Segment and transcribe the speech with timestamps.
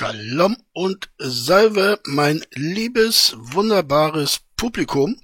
[0.00, 5.20] Shalom und Salve, mein liebes, wunderbares Publikum.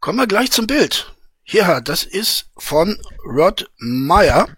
[0.00, 1.14] Kommen wir gleich zum Bild.
[1.44, 4.48] Ja, das ist von Rod Meyer.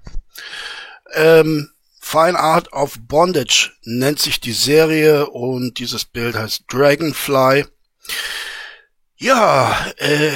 [1.15, 1.71] Ähm,
[2.03, 7.67] Fine Art of Bondage nennt sich die Serie und dieses Bild heißt Dragonfly.
[9.17, 10.33] Ja, äh,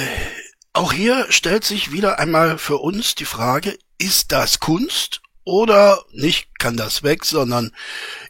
[0.73, 6.59] auch hier stellt sich wieder einmal für uns die Frage, ist das Kunst oder nicht
[6.59, 7.71] kann das weg, sondern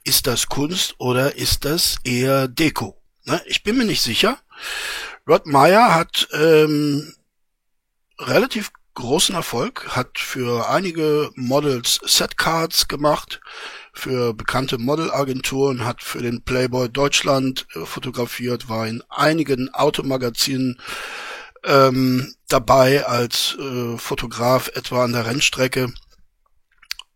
[0.03, 3.01] ist das Kunst oder ist das eher Deko?
[3.25, 3.41] Ne?
[3.45, 4.39] Ich bin mir nicht sicher.
[5.27, 7.13] Rod Meyer hat ähm,
[8.19, 13.41] relativ großen Erfolg, hat für einige Models Setcards gemacht,
[13.93, 20.79] für bekannte Modelagenturen, hat für den Playboy Deutschland äh, fotografiert, war in einigen Automagazinen
[21.63, 25.93] ähm, dabei als äh, Fotograf, etwa an der Rennstrecke.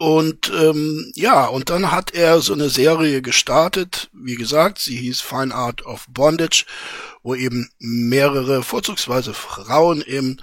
[0.02, 5.20] Und ähm, ja, und dann hat er so eine Serie gestartet, wie gesagt, sie hieß
[5.20, 6.64] Fine Art of Bondage,
[7.22, 10.38] wo eben mehrere, vorzugsweise Frauen eben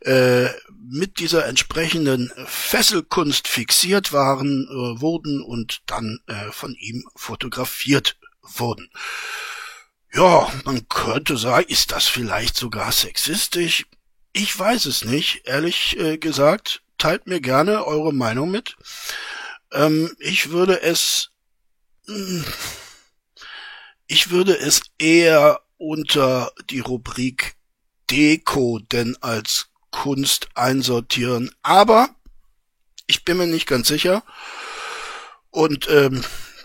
[0.00, 0.46] äh,
[0.88, 8.90] mit dieser entsprechenden Fesselkunst fixiert waren, äh, wurden und dann äh, von ihm fotografiert wurden.
[10.12, 13.86] Ja, man könnte sagen, ist das vielleicht sogar sexistisch?
[14.32, 18.76] Ich weiß es nicht, ehrlich äh, gesagt teilt mir gerne eure Meinung mit.
[19.72, 21.30] Ähm, ich würde es,
[22.06, 22.44] hm,
[24.06, 27.56] ich würde es eher unter die Rubrik
[28.10, 29.68] Deko denn als
[30.02, 31.50] Kunst einsortieren.
[31.62, 32.10] Aber
[33.06, 34.22] ich bin mir nicht ganz sicher.
[35.50, 36.22] Und ähm,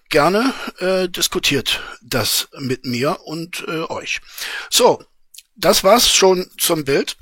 [0.10, 4.20] gerne äh, diskutiert das mit mir und äh, euch.
[4.70, 5.02] So,
[5.56, 7.16] das war's schon zum Bild.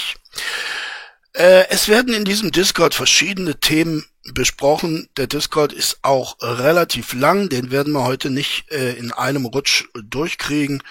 [1.34, 5.10] Äh, es werden in diesem Discord verschiedene Themen besprochen.
[5.18, 9.86] Der Discord ist auch relativ lang, den werden wir heute nicht äh, in einem Rutsch
[9.94, 10.82] durchkriegen.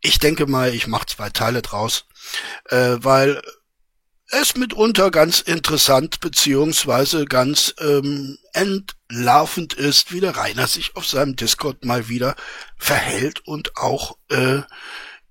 [0.00, 2.06] Ich denke mal, ich mache zwei Teile draus,
[2.70, 3.42] äh, weil
[4.30, 11.36] es mitunter ganz interessant beziehungsweise ganz ähm, entlarvend ist, wie der Rainer sich auf seinem
[11.36, 12.34] Discord mal wieder
[12.78, 14.62] verhält und auch äh,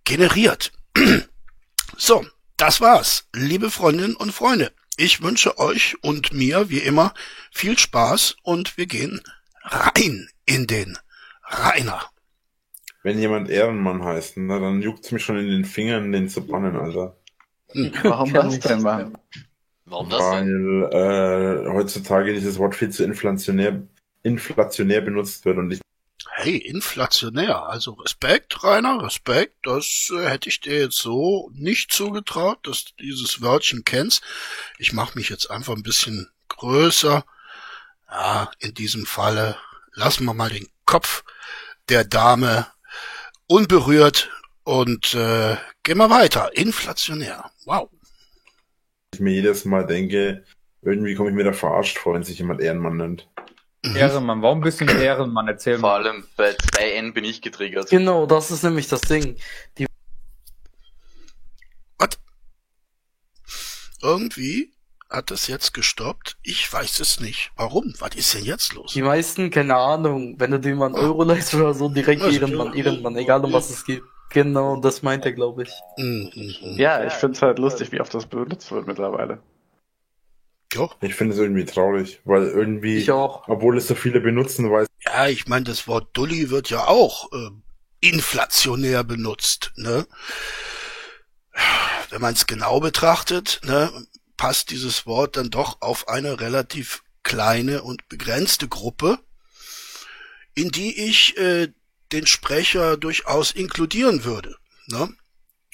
[0.03, 0.71] generiert.
[1.97, 2.23] so,
[2.57, 4.71] das war's, liebe Freundinnen und Freunde.
[5.03, 7.15] Ich wünsche euch und mir wie immer
[7.49, 9.19] viel Spaß und wir gehen
[9.63, 10.95] rein in den
[11.43, 12.03] Rainer.
[13.01, 16.75] Wenn jemand Ehrenmann heißt, na, dann juckt's mich schon in den Fingern, den zu bannen,
[16.75, 17.17] Alter.
[17.71, 17.91] Hm.
[18.03, 19.17] Warum das denn machen?
[19.85, 23.81] Warum das Weil äh, heutzutage dieses Wort viel zu inflationär,
[24.21, 25.81] inflationär benutzt wird und ich
[26.43, 32.57] Hey, inflationär, also Respekt, Rainer, Respekt, das äh, hätte ich dir jetzt so nicht zugetraut,
[32.63, 34.23] dass du dieses Wörtchen kennst.
[34.79, 37.23] Ich mache mich jetzt einfach ein bisschen größer.
[38.09, 39.55] Ja, in diesem Falle
[39.93, 41.23] lassen wir mal den Kopf
[41.89, 42.65] der Dame
[43.45, 44.31] unberührt
[44.63, 46.57] und äh, gehen wir weiter.
[46.57, 47.51] Inflationär.
[47.65, 47.87] Wow.
[49.13, 50.43] Ich mir jedes Mal denke,
[50.81, 53.29] irgendwie komme ich mir da verarscht vor, wenn sich jemand Ehrenmann nennt.
[53.83, 53.95] Mhm.
[53.95, 55.47] Ehrenmann, warum bist du ein Ehrenmann?
[55.47, 56.03] Erzähl Vor mal.
[56.03, 57.89] Vor allem bei 2N bin ich getriggert.
[57.89, 59.37] Genau, das ist nämlich das Ding.
[59.77, 59.87] Die
[61.97, 62.19] Was?
[64.01, 64.71] Irgendwie
[65.09, 66.37] hat es jetzt gestoppt?
[66.43, 67.51] Ich weiß es nicht.
[67.55, 67.93] Warum?
[67.99, 68.93] Was ist denn jetzt los?
[68.93, 72.39] Die meisten, keine Ahnung, wenn du dir mal einen Euro leist oder so, direkt also,
[72.39, 74.03] Ehrenmann, Ehrenmann, egal um was es geht.
[74.29, 75.71] Genau, das meint er, glaube ich.
[75.97, 76.77] Mhm, mhm.
[76.77, 79.39] Ja, ich finde es halt lustig, wie oft das benutzt wird mittlerweile.
[80.73, 80.89] Ja.
[81.01, 83.47] Ich finde es irgendwie traurig, weil irgendwie, ich auch.
[83.47, 84.87] obwohl es so viele benutzen, weiß.
[85.05, 87.49] Ja, ich meine, das Wort Dulli wird ja auch äh,
[87.99, 89.71] inflationär benutzt.
[89.75, 90.07] Ne?
[92.09, 93.91] Wenn man es genau betrachtet, ne,
[94.37, 99.19] passt dieses Wort dann doch auf eine relativ kleine und begrenzte Gruppe,
[100.55, 101.69] in die ich äh,
[102.11, 104.55] den Sprecher durchaus inkludieren würde.
[104.87, 105.13] Ne?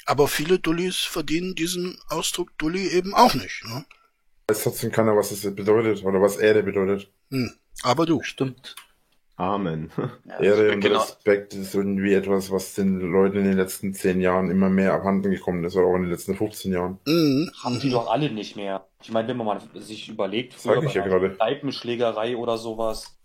[0.06, 3.64] Aber viele Dullis verdienen diesen Ausdruck Dulli eben auch nicht.
[3.66, 3.86] Ne?
[4.50, 7.12] Weiß trotzdem keiner, was es bedeutet oder was Erde bedeutet.
[7.32, 7.52] Hm.
[7.84, 8.22] Aber du.
[8.24, 8.76] Stimmt.
[9.36, 9.92] Amen.
[10.26, 11.00] Ja, Ehre und genau.
[11.00, 15.32] Respekt ist irgendwie etwas, was den Leuten in den letzten zehn Jahren immer mehr abhanden
[15.32, 17.00] gekommen ist, oder auch in den letzten 15 Jahren.
[17.06, 17.52] Mhm.
[17.64, 18.88] Haben die doch alle nicht mehr.
[19.02, 21.32] Ich meine, wenn man mal sich überlegt, früher ich ja gerade.
[21.32, 23.18] Kneipenschlägerei oder sowas,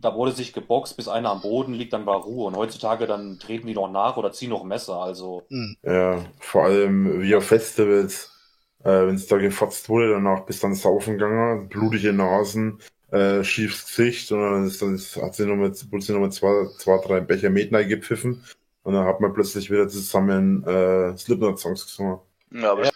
[0.00, 2.46] da wurde sich geboxt, bis einer am Boden liegt, dann war Ruhe.
[2.46, 5.00] Und heutzutage dann treten die noch nach oder ziehen noch Messer.
[5.00, 5.44] Also.
[5.48, 5.76] Hm.
[5.82, 8.37] Ja, vor allem wie auf Festivals,
[8.84, 12.78] äh, wenn es da gefotzt wurde, danach bis dann saufen gegangen, blutige Nasen,
[13.10, 16.66] äh, schiefes Gesicht und dann, ist, dann ist, hat sie nochmal, wurde sie nochmal zwei,
[16.78, 18.44] zwei, drei Becher Metnei gepfiffen
[18.82, 22.18] und dann hat man plötzlich wieder zusammen äh, Slipknot-Songs gesungen.
[22.52, 22.90] Ja, aber ja.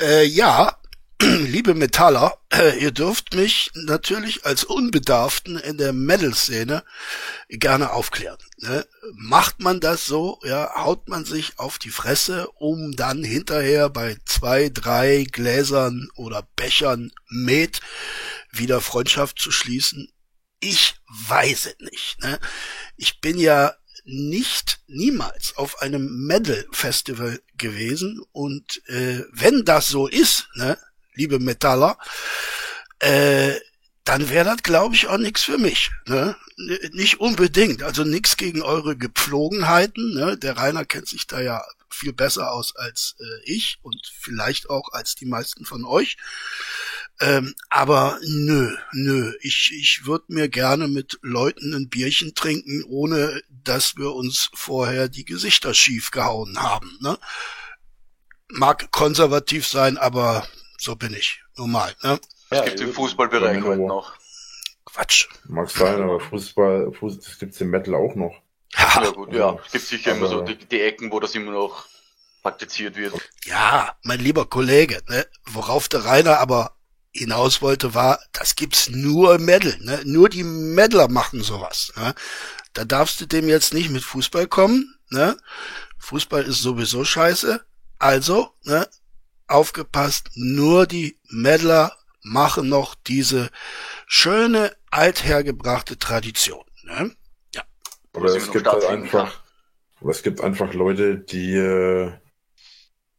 [0.00, 0.79] äh, ja,
[1.60, 2.38] liebe Metaller,
[2.80, 6.82] ihr dürft mich natürlich als Unbedarften in der Metal-Szene
[7.50, 8.38] gerne aufklären.
[8.56, 8.86] Ne?
[9.12, 14.16] Macht man das so, ja, haut man sich auf die Fresse, um dann hinterher bei
[14.24, 17.82] zwei, drei Gläsern oder Bechern Met
[18.50, 20.10] wieder Freundschaft zu schließen?
[20.60, 20.94] Ich
[21.28, 22.22] weiß es nicht.
[22.22, 22.40] Ne?
[22.96, 23.74] Ich bin ja
[24.04, 30.78] nicht niemals auf einem Metal Festival gewesen und äh, wenn das so ist, ne,
[31.20, 31.98] liebe Metaller,
[33.00, 33.54] äh,
[34.04, 35.90] dann wäre das, glaube ich, auch nichts für mich.
[36.06, 36.34] Ne?
[36.92, 37.82] Nicht unbedingt.
[37.82, 40.14] Also nichts gegen eure Gepflogenheiten.
[40.14, 40.38] Ne?
[40.38, 44.92] Der Rainer kennt sich da ja viel besser aus als äh, ich und vielleicht auch
[44.92, 46.16] als die meisten von euch.
[47.20, 53.42] Ähm, aber nö, nö, ich, ich würde mir gerne mit Leuten ein Bierchen trinken, ohne
[53.50, 56.96] dass wir uns vorher die Gesichter schief gehauen haben.
[57.00, 57.18] Ne?
[58.48, 60.48] Mag konservativ sein, aber
[60.80, 61.42] so bin ich.
[61.56, 62.18] Normal, ne?
[62.50, 64.16] Es ja, gibt im Fußballbereich heute noch.
[64.84, 65.28] Quatsch.
[65.44, 68.34] Mag sein, aber Fußball, Fußball das gibt's im Metal auch noch.
[68.76, 69.58] Ja, ja gut, ja.
[69.66, 71.86] Es gibt sicher immer so die, die, Ecken, wo das immer noch
[72.42, 73.14] praktiziert wird.
[73.44, 76.76] Ja, mein lieber Kollege, ne, worauf der Rainer aber
[77.12, 80.00] hinaus wollte, war, das gibt's nur im Metal, ne?
[80.04, 81.92] Nur die Meddler machen sowas.
[81.96, 82.14] Ne?
[82.72, 85.36] Da darfst du dem jetzt nicht mit Fußball kommen, ne?
[85.98, 87.64] Fußball ist sowieso scheiße.
[87.98, 88.88] Also, ne,
[89.50, 91.92] aufgepasst, nur die Meddler
[92.22, 93.50] machen noch diese
[94.06, 96.64] schöne althergebrachte Tradition.
[96.84, 97.12] Ne?
[97.54, 97.62] Ja.
[98.12, 99.42] Aber es gibt halt einfach,
[100.00, 102.12] aber es gibt einfach Leute, die äh,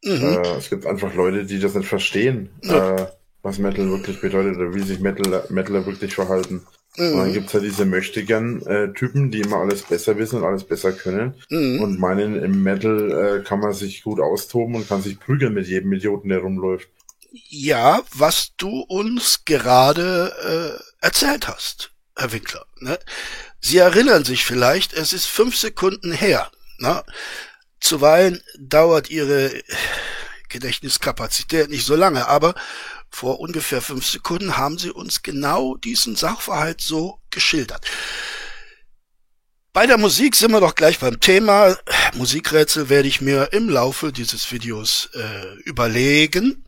[0.04, 0.44] mhm.
[0.44, 2.96] äh, es gibt einfach Leute, die das nicht verstehen, ja.
[2.96, 3.08] äh,
[3.42, 6.66] was Metal wirklich bedeutet oder wie sich Metal, Metaler wirklich verhalten.
[6.98, 7.14] Mhm.
[7.14, 10.64] Und dann gibt's halt diese möchtegern äh, Typen, die immer alles besser wissen und alles
[10.64, 11.36] besser können.
[11.50, 11.82] Mhm.
[11.82, 15.68] Und meinen, im Metal äh, kann man sich gut austoben und kann sich prügeln mit
[15.68, 16.90] jedem Idioten, der rumläuft.
[17.50, 22.66] Ja, was du uns gerade äh, erzählt hast, Herr Winkler.
[22.80, 23.00] Ne?
[23.62, 26.52] Sie erinnern sich vielleicht, es ist fünf Sekunden her.
[26.80, 27.04] Ne?
[27.80, 29.52] Zuweilen dauert Ihre
[30.50, 32.54] Gedächtniskapazität nicht so lange, aber
[33.12, 37.86] vor ungefähr fünf Sekunden haben sie uns genau diesen Sachverhalt so geschildert.
[39.74, 41.78] Bei der Musik sind wir doch gleich beim Thema.
[42.16, 46.66] Musikrätsel werde ich mir im Laufe dieses Videos äh, überlegen.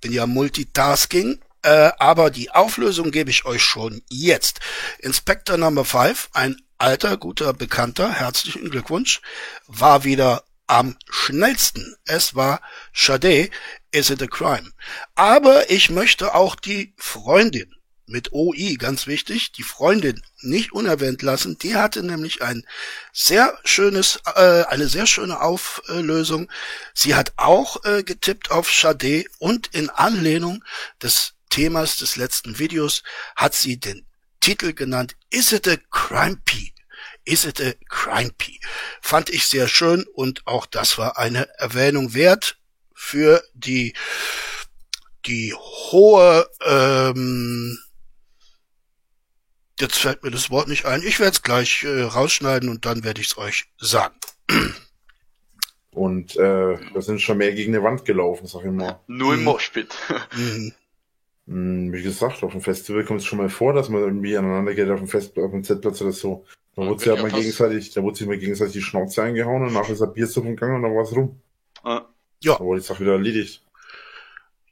[0.00, 1.40] Bin ja Multitasking.
[1.62, 4.60] Äh, aber die Auflösung gebe ich euch schon jetzt.
[5.00, 9.20] Inspector Number 5, ein alter, guter Bekannter, herzlichen Glückwunsch,
[9.66, 11.96] war wieder am schnellsten.
[12.04, 12.60] Es war
[12.94, 13.50] Sade,
[13.90, 14.70] Is It a Crime?
[15.16, 17.74] Aber ich möchte auch die Freundin
[18.08, 21.58] mit OI, ganz wichtig, die Freundin nicht unerwähnt lassen.
[21.58, 22.64] Die hatte nämlich ein
[23.12, 26.50] sehr schönes, äh, eine sehr schöne Auflösung.
[26.94, 30.64] Sie hat auch äh, getippt auf Sade und in Anlehnung
[31.02, 33.02] des Themas des letzten Videos
[33.36, 34.06] hat sie den
[34.40, 36.72] Titel genannt Is It a Crime P?
[37.28, 38.58] Is It a Crime P?
[39.00, 42.58] Fand ich sehr schön und auch das war eine Erwähnung wert
[42.94, 43.94] für die
[45.26, 47.78] die hohe ähm,
[49.80, 51.02] jetzt fällt mir das Wort nicht ein.
[51.02, 54.14] Ich werde es gleich äh, rausschneiden und dann werde ich es euch sagen.
[55.90, 59.00] Und äh, wir sind schon mehr gegen eine Wand gelaufen, sag ich mal.
[59.08, 59.46] Nur im mhm.
[59.46, 59.94] Moshpit.
[60.36, 60.72] Mhm.
[61.46, 61.92] mhm.
[61.92, 64.90] Wie gesagt, auf dem Festival kommt es schon mal vor, dass man irgendwie aneinander geht
[64.90, 66.44] auf dem Fest, auf dem Z-Platz oder so.
[66.78, 69.72] Da wurde sich halt mal gegenseitig, da wurde sich mal gegenseitig die Schnauze eingehauen und
[69.72, 71.40] nachher ist ein Bier gegangen und dann war es rum.
[71.84, 72.08] Ja.
[72.40, 72.54] Ja.
[72.54, 73.64] Da wurde die Sache wieder erledigt.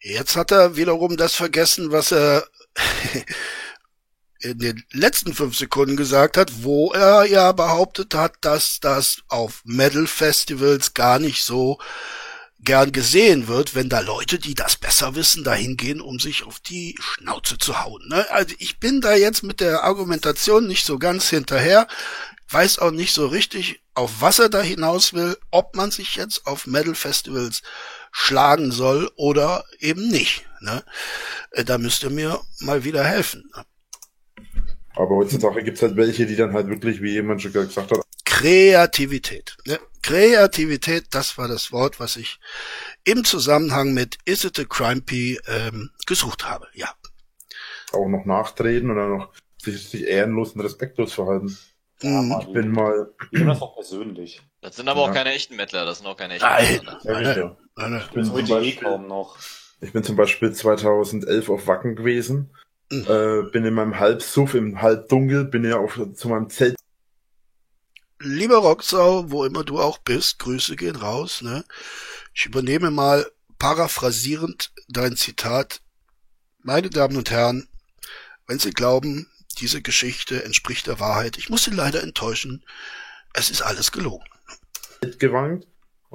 [0.00, 2.46] Jetzt hat er wiederum das vergessen, was er
[4.38, 9.62] in den letzten fünf Sekunden gesagt hat, wo er ja behauptet hat, dass das auf
[9.64, 11.78] Metal-Festivals gar nicht so
[12.66, 16.60] gern gesehen wird, wenn da Leute, die das besser wissen, dahin gehen, um sich auf
[16.60, 18.06] die Schnauze zu hauen.
[18.08, 18.30] Ne?
[18.30, 21.88] Also ich bin da jetzt mit der Argumentation nicht so ganz hinterher,
[22.50, 26.46] weiß auch nicht so richtig, auf was er da hinaus will, ob man sich jetzt
[26.46, 27.62] auf Metal-Festivals
[28.12, 30.44] schlagen soll oder eben nicht.
[30.60, 30.82] Ne?
[31.52, 33.50] Äh, da müsst ihr mir mal wieder helfen.
[33.56, 33.64] Ne?
[34.96, 38.00] Aber heutzutage gibt's halt welche, die dann halt wirklich, wie jemand schon gesagt hat,
[38.36, 39.56] Kreativität.
[39.66, 39.78] Ne?
[40.02, 42.38] Kreativität, das war das Wort, was ich
[43.04, 46.90] im Zusammenhang mit Is It a Crime P ähm, gesucht habe, ja.
[47.94, 51.56] auch noch nachtreten und dann noch sich, sich ehrenlos und respektlos verhalten.
[52.02, 53.10] Ja, ich bin mal.
[53.32, 54.42] Ich bin das auch persönlich.
[54.60, 55.08] Das sind aber ja.
[55.08, 56.74] auch keine echten Mettler, das sind auch keine echten Nein.
[56.74, 57.56] Mettler.
[57.76, 59.38] Nein, nein, Ich bin heute Beispiel, eh kaum noch.
[59.80, 62.54] Ich bin zum Beispiel 2011 auf Wacken gewesen,
[62.90, 63.06] mhm.
[63.08, 66.76] äh, bin in meinem Halbsuff, im Halbdunkel, bin ja auf, zu meinem Zelt.
[68.18, 71.64] Lieber Rocksau, wo immer du auch bist, Grüße gehen raus, ne?
[72.34, 75.82] Ich übernehme mal paraphrasierend dein Zitat.
[76.62, 77.68] Meine Damen und Herren,
[78.46, 81.38] wenn Sie glauben, diese Geschichte entspricht der Wahrheit.
[81.38, 82.64] Ich muss Sie leider enttäuschen.
[83.32, 84.24] Es ist alles gelogen.
[85.18, 85.66] Gewankt.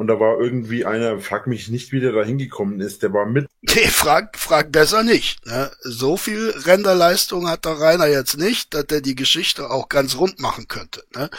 [0.02, 3.04] Und da war irgendwie einer, frag mich nicht, wie der da hingekommen ist.
[3.04, 3.48] Der war mit.
[3.62, 5.46] Nee, frag, frag besser nicht.
[5.46, 5.70] Ne?
[5.82, 10.40] So viel Renderleistung hat der Rainer jetzt nicht, dass er die Geschichte auch ganz rund
[10.40, 11.04] machen könnte.
[11.16, 11.30] Ne?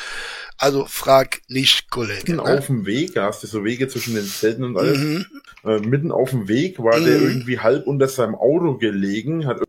[0.58, 2.20] Also frag nicht, Kollege.
[2.20, 2.58] Mitten ne?
[2.58, 4.96] auf dem Weg, da hast du so Wege zwischen den Zelten und alles.
[4.96, 5.26] Mhm.
[5.64, 7.04] Äh, mitten auf dem Weg war mhm.
[7.04, 9.60] der irgendwie halb unter seinem Auto gelegen, hat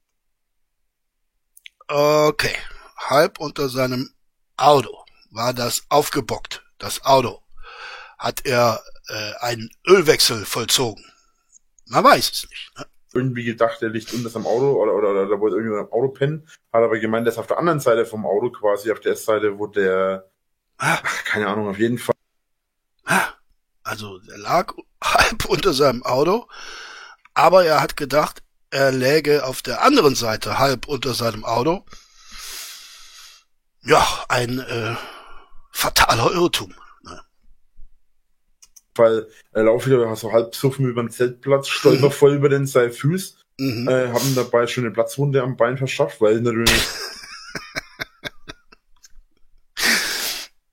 [1.88, 2.56] Okay,
[2.96, 4.12] halb unter seinem
[4.56, 4.96] Auto
[5.32, 7.43] war das aufgebockt, das Auto.
[8.24, 11.04] Hat er äh, einen Ölwechsel vollzogen?
[11.88, 12.72] Man weiß es nicht.
[12.80, 12.86] Ne?
[13.14, 16.08] Irgendwie gedacht, er liegt unter seinem Auto oder, oder, oder, oder wollte irgendwie am Auto
[16.08, 19.60] pennen, hat aber gemeint, ist auf der anderen Seite vom Auto quasi, auf der Seite,
[19.60, 20.32] wo der,
[20.78, 21.00] ah.
[21.04, 22.16] ach, keine Ahnung, auf jeden Fall.
[23.04, 23.34] Ah.
[23.84, 26.48] Also er lag halb unter seinem Auto,
[27.34, 31.86] aber er hat gedacht, er läge auf der anderen Seite halb unter seinem Auto.
[33.82, 34.96] Ja, ein äh,
[35.72, 36.74] fataler Irrtum.
[38.96, 42.12] Weil er laufe wieder so halb suffen über den Zeltplatz, stolper mhm.
[42.20, 43.88] voll über den sein Fuß, mhm.
[43.88, 46.72] äh, haben dabei schon eine Platzwunde am Bein verschafft, weil natürlich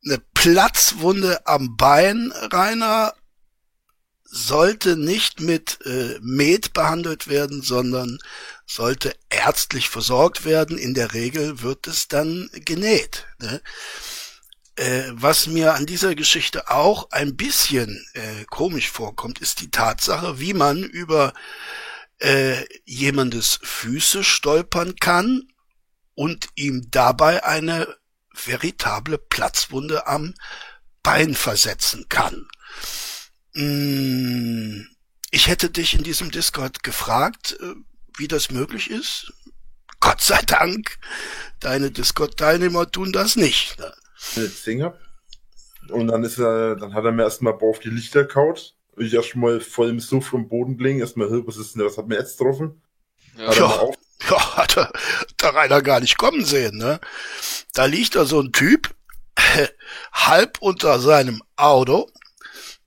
[0.05, 3.15] eine Platzwunde am Bein, Rainer,
[4.31, 8.19] sollte nicht mit äh, Met behandelt werden, sondern
[8.65, 10.79] sollte ärztlich versorgt werden.
[10.79, 13.27] In der Regel wird es dann genäht.
[13.41, 13.61] Ne?
[14.81, 20.41] Äh, was mir an dieser Geschichte auch ein bisschen äh, komisch vorkommt, ist die Tatsache,
[20.41, 21.35] wie man über
[22.19, 25.43] äh, jemandes Füße stolpern kann
[26.15, 27.95] und ihm dabei eine
[28.33, 30.33] veritable Platzwunde am
[31.03, 32.49] Bein versetzen kann.
[33.53, 34.87] Mm,
[35.31, 37.75] ich hätte dich in diesem Discord gefragt, äh,
[38.17, 39.31] wie das möglich ist.
[40.01, 40.99] Gott sei Dank,
[41.59, 43.77] deine Discord-Teilnehmer tun das nicht.
[44.21, 44.95] Singer.
[45.89, 48.77] Und dann ist er, dann hat er mir erstmal auf die Lichter kaut.
[48.97, 52.17] Ich erstmal voll im Suff vom Boden gelegen, erstmal, was ist denn, was hat mir
[52.17, 52.83] jetzt getroffen?
[53.37, 53.91] Ja, hat ja,
[54.31, 54.93] ja, hat er,
[55.41, 57.01] der Rainer gar nicht kommen sehen, ne?
[57.73, 58.95] Da liegt da so ein Typ,
[60.13, 62.11] halb unter seinem Auto,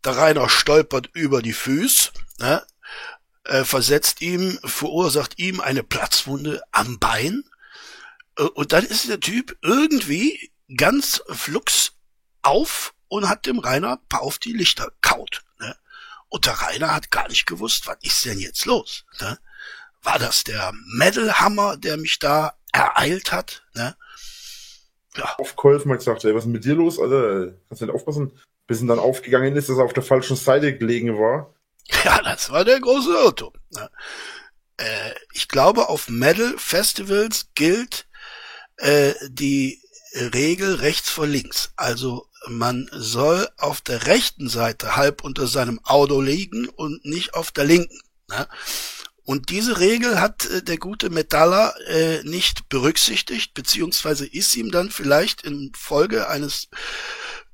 [0.06, 2.62] der Rainer stolpert über die Füße, ne?
[3.46, 7.44] äh, versetzt ihm, verursacht ihm eine Platzwunde am Bein.
[8.38, 11.94] Äh, und dann ist der Typ irgendwie ganz flugs
[12.42, 15.44] auf und hat dem Rainer auf die Lichter kaut.
[15.60, 15.76] Ne?
[16.30, 19.06] Und der Rainer hat gar nicht gewusst, was ist denn jetzt los?
[19.22, 19.38] Ne?
[20.02, 23.64] War das der Metal-Hammer, der mich da ereilt hat?
[23.74, 23.96] Ne?
[25.16, 25.36] Ja.
[25.38, 27.54] Aufgeholfen, hat gesagt, ey, was ist mit dir los, Alter?
[27.70, 28.32] Kannst du nicht aufpassen?
[28.68, 31.54] bis er dann aufgegangen ist, dass er auf der falschen Seite gelegen war.
[32.06, 33.52] Ja, das war der große Irrtum.
[33.72, 33.90] Ne?
[34.78, 38.08] Äh, ich glaube, auf Metal Festivals gilt
[38.78, 39.83] äh, die
[40.14, 41.74] Regel rechts vor links.
[41.76, 47.52] Also man soll auf der rechten Seite halb unter seinem Auto liegen und nicht auf
[47.52, 48.00] der linken.
[48.30, 48.48] Ne?
[49.26, 54.92] Und diese Regel hat äh, der gute Metaller äh, nicht berücksichtigt, beziehungsweise ist ihm dann
[54.92, 56.68] vielleicht in Folge eines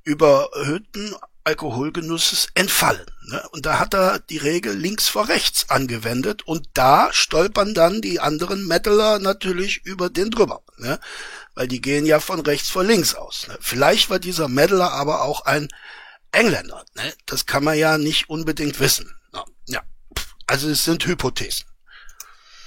[0.02, 1.14] überhöhten
[1.50, 3.06] Alkoholgenusses entfallen.
[3.26, 3.42] Ne?
[3.50, 8.20] Und da hat er die Regel links vor rechts angewendet und da stolpern dann die
[8.20, 10.62] anderen Metaler natürlich über den drüber.
[10.78, 11.00] Ne?
[11.56, 13.48] Weil die gehen ja von rechts vor links aus.
[13.48, 13.56] Ne?
[13.60, 15.66] Vielleicht war dieser Metaler aber auch ein
[16.30, 16.84] Engländer.
[16.94, 17.12] Ne?
[17.26, 19.12] Das kann man ja nicht unbedingt wissen.
[19.66, 19.82] Ja.
[20.46, 21.66] Also es sind Hypothesen.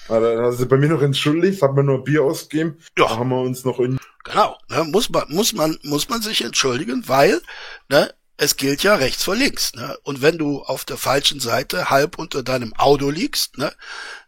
[0.09, 2.77] Also bei mir noch entschuldigt, hat man nur Bier ausgegeben.
[2.97, 3.07] Ja.
[3.07, 6.43] Da haben wir uns noch in Genau, ne, muss man, muss man, muss man sich
[6.43, 7.41] entschuldigen, weil,
[7.89, 8.13] ne,
[8.43, 9.97] es gilt ja rechts vor links, ne?
[10.03, 13.73] Und wenn du auf der falschen Seite halb unter deinem Auto liegst, ne,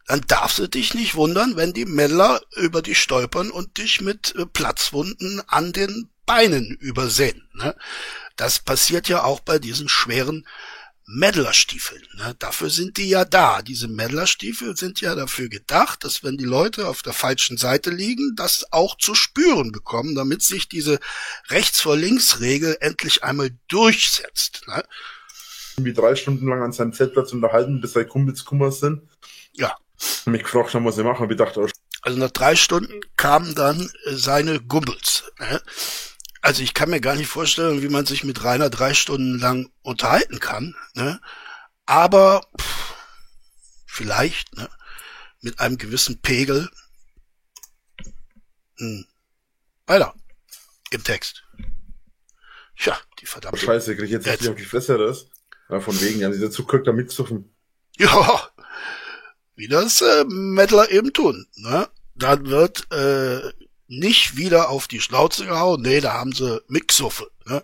[0.07, 4.35] dann darfst du dich nicht wundern, wenn die Mäller über dich stolpern und dich mit
[4.35, 7.47] äh, Platzwunden an den Beinen übersehen.
[7.53, 7.75] Ne?
[8.35, 10.47] Das passiert ja auch bei diesen schweren
[11.07, 12.01] Meddlerstiefel.
[12.15, 12.35] Ne?
[12.39, 13.61] Dafür sind die ja da.
[13.61, 18.35] Diese Meddlerstiefel sind ja dafür gedacht, dass wenn die Leute auf der falschen Seite liegen,
[18.35, 20.99] das auch zu spüren bekommen, damit sich diese
[21.49, 24.63] rechts vor links Regel endlich einmal durchsetzt.
[24.67, 24.83] Ne?
[25.77, 29.01] Wie drei Stunden lang an seinem Zeltplatz unterhalten, bis seine Kumpels Kummer sind.
[29.53, 29.75] Ja.
[30.25, 31.67] Und mich gefragt haben, was sie machen, und ich dachte, oh,
[32.01, 35.23] Also nach drei Stunden kamen dann äh, seine Gumbels.
[35.39, 35.61] Ne?
[36.45, 39.71] Also ich kann mir gar nicht vorstellen, wie man sich mit Rainer drei Stunden lang
[39.81, 40.75] unterhalten kann.
[40.93, 41.19] Ne?
[41.87, 42.93] Aber pff,
[43.87, 44.69] vielleicht ne?
[45.41, 46.69] mit einem gewissen Pegel.
[48.77, 49.07] Hm.
[49.87, 50.13] Weiter
[50.91, 51.43] im Text.
[52.77, 53.65] Tja, die verdammte.
[53.65, 55.25] Scheiße, krieg ich jetzt nicht auf die Fresse das.
[55.67, 57.55] Ja, von wegen, ja, dieser Zug da mitzuffen.
[57.97, 58.49] Ja,
[59.55, 61.47] wie das äh, Mettler eben tun.
[61.55, 61.89] Ne?
[62.13, 63.51] Dann wird äh,
[63.87, 65.81] nicht wieder auf die Schnauze gehauen.
[65.81, 67.29] Nee, da haben sie Mixuffe.
[67.45, 67.61] Ne?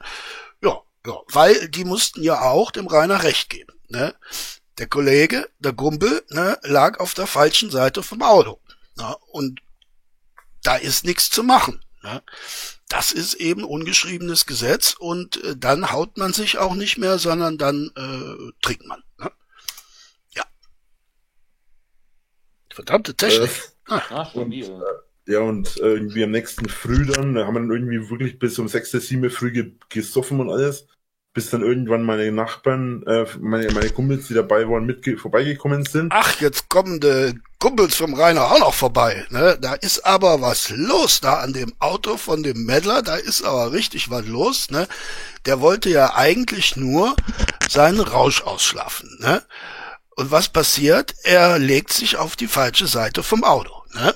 [0.62, 3.74] Ja, ja, weil die mussten ja auch dem Rainer recht geben.
[3.90, 4.16] Ne?
[4.78, 8.60] Der Kollege, der Gumpel, ne, lag auf der falschen Seite vom Auto.
[8.98, 9.16] Ne?
[9.32, 9.62] Und
[10.64, 11.84] da ist nichts zu machen.
[12.04, 12.22] Ne?
[12.88, 17.58] Das ist eben ungeschriebenes Gesetz und äh, dann haut man sich auch nicht mehr, sondern
[17.58, 19.04] dann äh, trinkt man.
[19.18, 19.32] Ne?
[20.36, 20.44] Ja.
[22.74, 23.52] Verdammte Technik.
[23.88, 24.30] Äh, ah.
[24.34, 24.70] und, äh,
[25.28, 28.58] ja, und äh, irgendwie am nächsten Früh dann, da haben wir dann irgendwie wirklich bis
[28.60, 30.88] um 6, 7 früh ge gesoffen und alles
[31.34, 36.12] bis dann irgendwann meine Nachbarn, äh, meine, meine Kumpels, die dabei waren, mit vorbeigekommen sind.
[36.14, 39.26] Ach, jetzt kommen die Kumpels vom Rainer auch noch vorbei.
[39.30, 39.58] Ne?
[39.62, 43.72] Da ist aber was los da an dem Auto von dem Meddler, da ist aber
[43.72, 44.72] richtig was los.
[44.72, 44.88] Ne?
[45.46, 47.16] Der wollte ja eigentlich nur
[47.70, 49.18] seinen Rausch ausschlafen.
[49.22, 49.42] Ne?
[50.18, 51.16] Und was passiert?
[51.24, 53.72] Er legt sich auf die falsche Seite vom Auto.
[53.94, 54.14] Ne?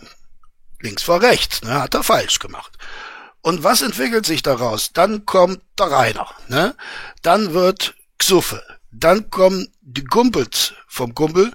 [0.86, 1.82] Links vor rechts, ne?
[1.82, 2.77] hat er falsch gemacht.
[3.42, 4.94] Und was entwickelt sich daraus?
[4.94, 6.75] Dann kommt der Rainer, ne?
[7.22, 8.63] Dann wird Xuffe.
[8.92, 11.51] Dann kommen die Gumpels vom Gumpel.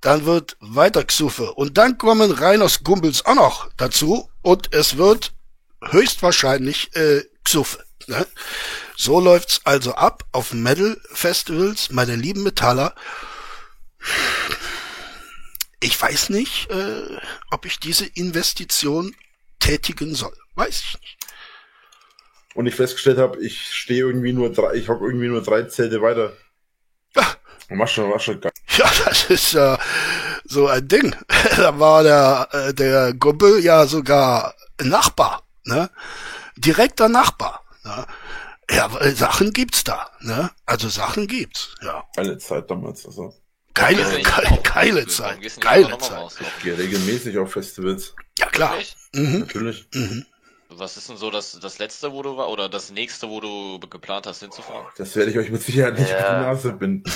[0.00, 1.52] Dann wird weiter Xuffe.
[1.52, 4.28] Und dann kommen Reiners Gumpels auch noch dazu.
[4.42, 5.32] Und es wird
[5.84, 7.84] höchstwahrscheinlich äh, Xuffe.
[8.06, 8.26] Ne?
[8.96, 12.94] So läuft's also ab auf Metal Festivals, meine lieben Metaller.
[15.80, 17.18] Ich weiß nicht, äh,
[17.50, 19.14] ob ich diese Investition
[19.58, 20.36] tätigen soll.
[20.54, 21.20] Weiß ich nicht
[22.54, 26.02] und ich festgestellt habe, ich stehe irgendwie nur drei, ich hocke irgendwie nur drei Zelte
[26.02, 26.32] weiter.
[27.14, 27.26] Ja.
[27.70, 28.52] War schon, war schon geil.
[28.76, 29.78] Ja, das ist ja
[30.44, 31.14] so ein Ding.
[31.56, 35.90] da war der, äh, der Kumpel ja sogar Nachbar, ne?
[36.56, 37.64] Direkter Nachbar.
[37.84, 38.06] Ne?
[38.70, 40.50] Ja, Sachen gibt's da, ne?
[40.66, 42.04] Also Sachen gibt's, ja.
[42.16, 43.34] Geile Zeit damals, also.
[43.74, 45.38] Geile, geile, geile Zeit.
[45.60, 46.32] Geile Zeit.
[46.40, 48.14] Ich gehe regelmäßig auf Festivals.
[48.38, 48.76] Ja, klar.
[49.12, 49.40] Mhm.
[49.40, 49.86] Natürlich.
[49.94, 50.26] Mhm.
[50.68, 53.80] Was ist denn so das, das letzte, wo du war, oder das nächste, wo du
[53.88, 54.86] geplant hast hinzufahren?
[54.96, 56.18] Das werde ich euch mit Sicherheit nicht ja.
[56.18, 57.12] auf die Nase binden.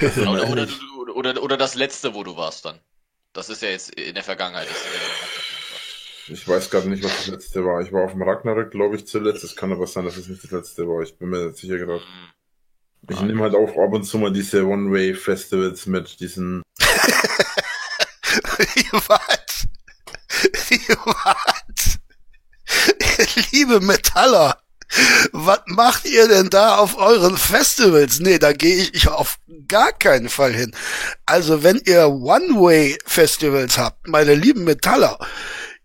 [0.26, 0.68] oder, oder,
[1.14, 2.80] oder, oder, das letzte, wo du warst dann.
[3.34, 4.68] Das ist ja jetzt in der Vergangenheit.
[6.28, 7.82] Ich weiß gerade nicht, was das letzte war.
[7.82, 9.44] Ich war auf dem Ragnarök, glaube ich, zuletzt.
[9.44, 11.02] Es kann aber sein, dass es nicht das letzte war.
[11.02, 12.00] Ich bin mir nicht sicher gerade.
[12.00, 12.32] Mm.
[13.08, 16.62] Ich nehme halt auch ab und zu mal diese One-Way-Festivals mit diesen.
[19.08, 19.68] was?
[21.04, 21.98] Was?
[23.52, 24.58] Liebe Metaller,
[25.32, 28.20] was macht ihr denn da auf euren Festivals?
[28.20, 29.38] Nee, da gehe ich auf
[29.68, 30.74] gar keinen Fall hin.
[31.26, 35.18] Also wenn ihr One-Way-Festivals habt, meine lieben Metaller,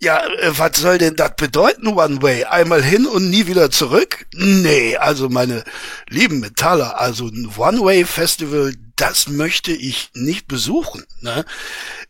[0.01, 2.45] ja, äh, was soll denn das bedeuten, One Way?
[2.45, 4.25] Einmal hin und nie wieder zurück?
[4.33, 5.63] Nee, also meine
[6.07, 11.05] lieben Metaller, also ein One Way Festival, das möchte ich nicht besuchen.
[11.21, 11.45] Ne?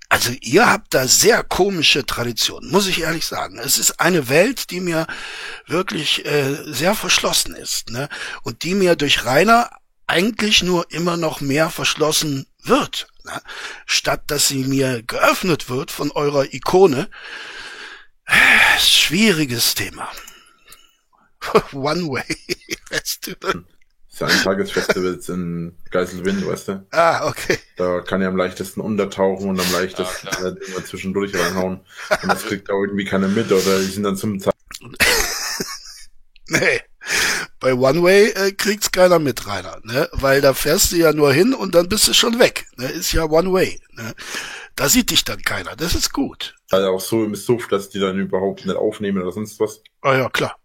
[0.07, 3.59] Also ihr habt da sehr komische Traditionen, muss ich ehrlich sagen.
[3.59, 5.07] Es ist eine Welt, die mir
[5.67, 8.09] wirklich äh, sehr verschlossen ist ne?
[8.43, 9.69] und die mir durch Rainer
[10.07, 13.39] eigentlich nur immer noch mehr verschlossen wird, ne?
[13.85, 17.09] statt dass sie mir geöffnet wird von eurer Ikone.
[18.79, 20.09] Schwieriges Thema.
[21.73, 22.25] One Way
[22.89, 23.65] Festival
[24.21, 26.85] ein Tagesfestivals in Geiselwind, weißt du?
[26.91, 27.57] Ah, okay.
[27.77, 31.81] Da kann er am leichtesten untertauchen und am leichtesten ah, äh, immer zwischendurch reinhauen.
[32.21, 34.53] Und das kriegt da irgendwie keiner mit oder die sind dann zum Tag.
[36.47, 36.81] nee.
[37.59, 40.07] Bei One Way äh, kriegt's keiner mit, Rainer, ne?
[40.13, 42.67] Weil da fährst du ja nur hin und dann bist du schon weg.
[42.77, 42.87] Ne?
[42.87, 43.81] Ist ja One Way.
[43.91, 44.13] Ne?
[44.79, 45.75] Da sieht dich dann keiner.
[45.75, 46.55] Das ist gut.
[46.71, 49.83] Also auch so im Suff, dass die dann überhaupt nicht aufnehmen oder sonst was.
[49.99, 50.55] Ah ja, klar.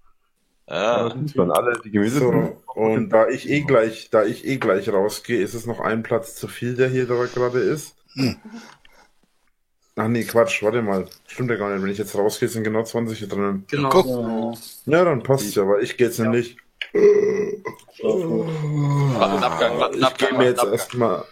[0.68, 2.20] Ja, das sind alle die Gemüse.
[2.20, 6.04] So, und da ich eh gleich, da ich eh gleich rausgehe, ist es noch ein
[6.04, 7.96] Platz zu viel, der hier gerade ist.
[8.12, 8.36] Hm.
[9.96, 11.08] Ach nee, Quatsch, warte mal.
[11.26, 11.82] Stimmt ja gar nicht.
[11.82, 13.64] Wenn ich jetzt rausgehe, sind genau 20 hier drin.
[13.68, 13.88] Genau.
[13.88, 14.56] Guck.
[14.86, 16.24] Ja, dann passt ja, aber ich gehe jetzt ja.
[16.26, 16.56] nämlich.
[18.00, 20.12] Warte, ein Abgang, warte, ein Abgang.
[20.12, 21.24] Ich gehe mir jetzt erstmal.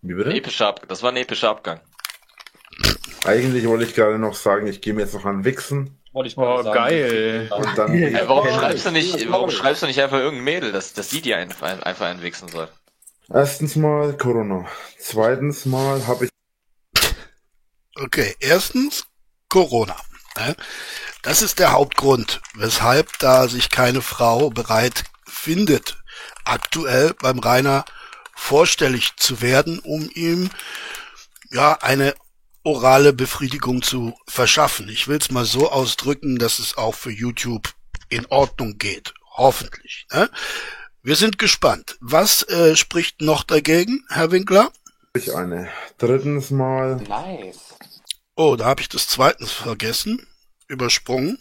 [0.00, 0.32] Wie bitte?
[0.32, 0.88] epischer Abgang.
[0.88, 1.80] Das war ein epischer Abgang.
[3.24, 5.98] Eigentlich wollte ich gerade noch sagen, ich gehe mir jetzt noch an Wichsen.
[6.12, 6.74] Wollte ich mal oh, sagen.
[6.74, 7.50] geil.
[7.54, 10.92] Und dann hey, warum schreibst du nicht, warum schreibst du nicht einfach irgendein Mädel, dass,
[10.92, 12.68] dass die dir einfach, einfach entwichsen soll?
[13.32, 14.66] Erstens mal Corona.
[14.98, 16.30] Zweitens mal habe ich
[17.96, 19.06] Okay, erstens
[19.48, 19.96] Corona.
[20.38, 20.56] Ne?
[21.22, 25.98] Das ist der Hauptgrund, weshalb da sich keine Frau bereit findet,
[26.44, 27.84] aktuell beim Rainer
[28.34, 30.50] vorstellig zu werden, um ihm
[31.50, 32.14] ja eine
[32.62, 34.88] orale Befriedigung zu verschaffen.
[34.88, 37.72] Ich will es mal so ausdrücken, dass es auch für YouTube
[38.08, 39.14] in Ordnung geht.
[39.36, 40.06] Hoffentlich.
[40.12, 40.30] Ne?
[41.02, 41.96] Wir sind gespannt.
[42.00, 44.72] Was äh, spricht noch dagegen, Herr Winkler?
[45.14, 45.68] Ich eine.
[45.98, 46.96] Drittens mal.
[46.96, 47.74] Nice.
[48.36, 50.26] Oh, da habe ich das zweitens vergessen.
[50.68, 51.38] Übersprungen.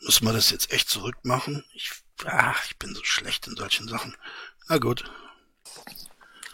[0.00, 1.64] Müssen wir das jetzt echt zurückmachen?
[1.74, 1.90] Ich,
[2.24, 4.16] ach, ich bin so schlecht in solchen Sachen.
[4.68, 5.04] Na gut.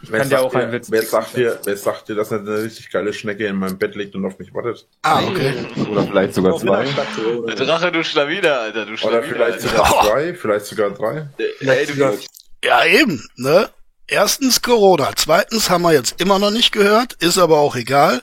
[0.09, 2.63] Wer kann dir sagt auch einen Witz wer sagt dir, wer sagt dir, dass eine
[2.63, 4.87] richtig geile Schnecke in meinem Bett liegt und auf mich wartet?
[5.03, 5.53] Ah, okay.
[5.89, 6.85] Oder vielleicht sogar zwei.
[6.85, 9.23] Der Drache, du Schlawiner, Alter, du Oder Schlawiner.
[9.33, 9.69] vielleicht Alter.
[9.69, 11.29] sogar zwei, vielleicht sogar drei.
[11.59, 12.17] Ey, du,
[12.63, 13.69] Ja, eben, ne?
[14.07, 15.11] Erstens Corona.
[15.15, 18.21] Zweitens haben wir jetzt immer noch nicht gehört, ist aber auch egal.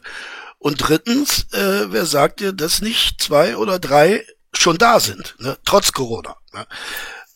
[0.59, 5.57] Und drittens, äh, wer sagt dir, dass nicht zwei oder drei schon da sind, ne?
[5.65, 6.37] trotz Corona.
[6.53, 6.67] Ne?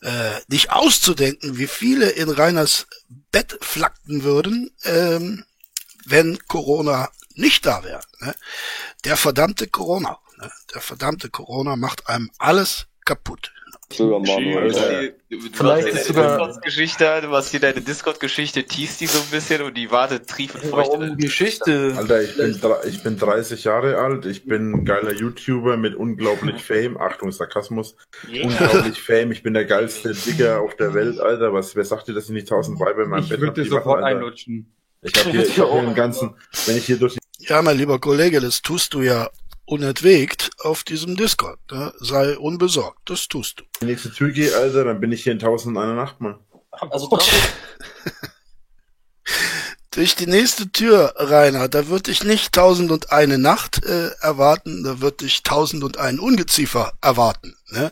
[0.01, 2.87] Äh, nicht auszudenken, wie viele in Reiners
[3.37, 5.45] Bett flackten würden, ähm,
[6.05, 8.01] wenn Corona nicht da wäre.
[8.19, 8.33] Ne?
[9.03, 10.17] Der verdammte Corona.
[10.37, 10.51] Ne?
[10.73, 13.53] Der verdammte Corona macht einem alles kaputt.
[13.91, 14.71] Sogar Manuel.
[14.75, 19.01] Äh, Du, du Vielleicht hast ist deine sogar- Discord-Geschichte, du hast hier deine Discord-Geschichte, teast
[19.01, 20.89] die so ein bisschen und die wartet triefend feucht.
[20.91, 21.93] Warum Geschichte?
[21.97, 26.63] Alter, ich bin, ich bin 30 Jahre alt, ich bin ein geiler YouTuber mit unglaublich
[26.63, 26.97] Fame.
[26.97, 27.95] Achtung, Sarkasmus.
[28.41, 31.51] Unglaublich Fame, ich bin der geilste Digger auf der Welt, Alter.
[31.53, 33.55] Was, wer sagt dir, dass ich nicht tausend Weiber in meinem Ich Bett würde hab,
[33.55, 34.07] dir die sofort Alter?
[34.17, 34.73] einlutschen.
[35.01, 36.35] Ich hab hier, ich hab hier den ganzen,
[36.67, 39.29] wenn ich hier durch Ja, mein lieber Kollege, das tust du ja
[39.67, 41.59] unentwegt auf diesem Discord.
[41.71, 41.93] Ne?
[41.99, 43.65] Sei unbesorgt, das tust du.
[43.81, 46.39] die nächste Tür gehe, Alter, dann bin ich hier in tausend einer Nacht, Mann.
[46.71, 47.09] Also
[49.91, 54.83] Durch die nächste Tür, Rainer, da würde ich nicht tausend und eine Nacht äh, erwarten,
[54.83, 57.55] da würde ich tausend und ein Ungeziefer erwarten.
[57.71, 57.91] Ne?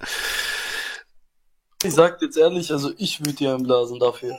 [1.86, 4.38] Ich sag jetzt ehrlich, also ich würde dir einblasen dafür.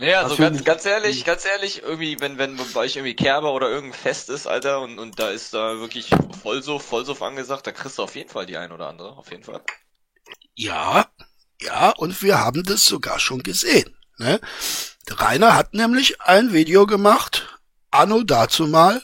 [0.00, 3.68] Ja, also ganz, ganz ehrlich, ganz ehrlich, irgendwie, wenn, wenn bei euch irgendwie Kerber oder
[3.68, 6.10] irgendein Fest ist, Alter, und, und da ist da wirklich
[6.42, 9.42] Vollsuff, Vollsuff angesagt, da kriegst du auf jeden Fall die ein oder andere, auf jeden
[9.42, 9.60] Fall.
[10.54, 11.06] Ja,
[11.60, 13.96] ja, und wir haben das sogar schon gesehen.
[14.18, 14.40] Ne?
[15.08, 19.02] Der Rainer hat nämlich ein Video gemacht, anno dazu mal,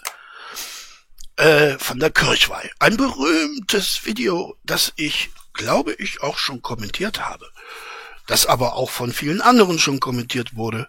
[1.36, 2.70] äh, von der Kirchweih.
[2.78, 7.50] Ein berühmtes Video, das ich, glaube ich, auch schon kommentiert habe.
[8.26, 10.88] Das aber auch von vielen anderen schon kommentiert wurde.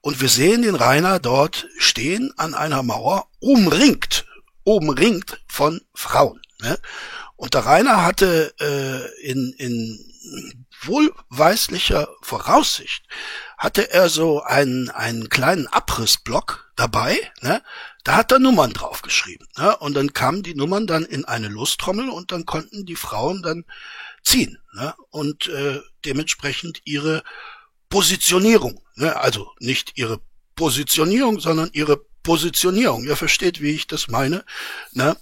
[0.00, 4.26] Und wir sehen den Rainer dort stehen an einer Mauer, umringt,
[4.64, 6.40] umringt von Frauen.
[6.60, 6.78] Ne?
[7.36, 10.08] Und der Rainer hatte äh, in, in
[10.82, 13.04] wohlweislicher Voraussicht,
[13.56, 17.62] hatte er so einen, einen kleinen Abrissblock dabei, ne?
[18.04, 19.46] da hat er Nummern draufgeschrieben.
[19.56, 19.76] Ne?
[19.78, 23.64] Und dann kamen die Nummern dann in eine Lostrommel und dann konnten die Frauen dann
[24.22, 24.94] ziehen ne?
[25.10, 27.22] und äh, dementsprechend ihre
[27.88, 29.16] Positionierung, ne?
[29.16, 30.20] also nicht ihre
[30.56, 34.44] Positionierung, sondern ihre Positionierung, ihr versteht, wie ich das meine,
[34.92, 35.16] ne?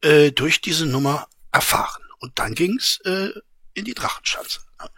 [0.00, 2.02] äh, durch diese Nummer erfahren.
[2.18, 3.30] Und dann ging's äh,
[3.74, 4.60] in die Drachenschanze.
[4.80, 4.88] Ne?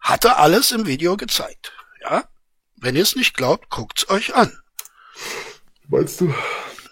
[0.00, 1.72] Hatte alles im Video gezeigt.
[2.02, 2.28] Ja?
[2.76, 4.56] Wenn ihr es nicht glaubt, guckt's euch an.
[5.88, 6.34] Weißt du?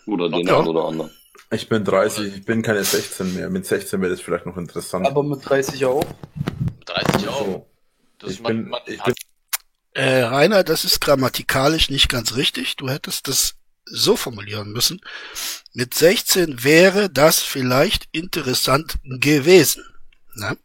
[0.07, 0.59] Oder den Ja.
[0.59, 1.11] einen oder anderen.
[1.51, 3.49] Ich bin 30, ich bin keine 16 mehr.
[3.51, 5.07] Mit 16 wäre das vielleicht noch interessant.
[5.07, 6.05] Aber mit 30 auch.
[6.95, 7.47] 30 auch.
[7.47, 7.71] so.
[8.19, 9.15] Das Ich man, bin, man, ich bin,
[9.95, 12.77] Äh, Rainer, das ist grammatikalisch nicht ganz richtig.
[12.77, 15.01] Du hättest das so formulieren müssen.
[15.73, 19.85] Mit 16 wäre das vielleicht interessant gewesen.
[20.35, 20.57] Ne?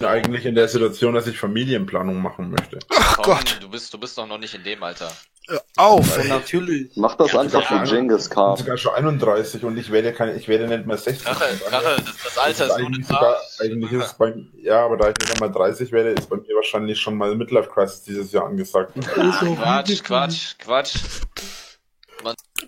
[0.00, 2.78] eigentlich in der Situation, dass ich Familienplanung machen möchte.
[2.90, 5.10] Ach komm, Gott, Du bist, du bist doch noch nicht in dem Alter.
[5.48, 6.16] Hör auf.
[6.18, 6.90] Ja, natürlich.
[6.96, 7.82] Mach das Ja, einfach ja.
[7.84, 8.56] wie Genghis Ich bin Khan.
[8.56, 11.24] sogar schon 31 und ich werde keine, ich werde nicht mehr 16.
[11.24, 14.84] Drache, Drache, das, das Alter Das ist ist eigentlich sogar, eigentlich ist es bei, ja,
[14.84, 18.02] aber da ich nicht einmal 30 werde, ist bei mir wahrscheinlich schon mal Midlife Crisis
[18.04, 18.92] dieses Jahr angesagt.
[18.96, 20.94] Quatsch, Quatsch, Quatsch.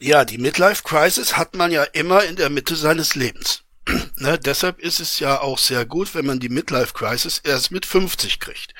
[0.00, 3.62] Ja, die Midlife Crisis hat man ja immer in der Mitte seines Lebens.
[4.16, 7.84] ne, deshalb ist es ja auch sehr gut, wenn man die Midlife Crisis erst mit
[7.86, 8.74] 50 kriegt.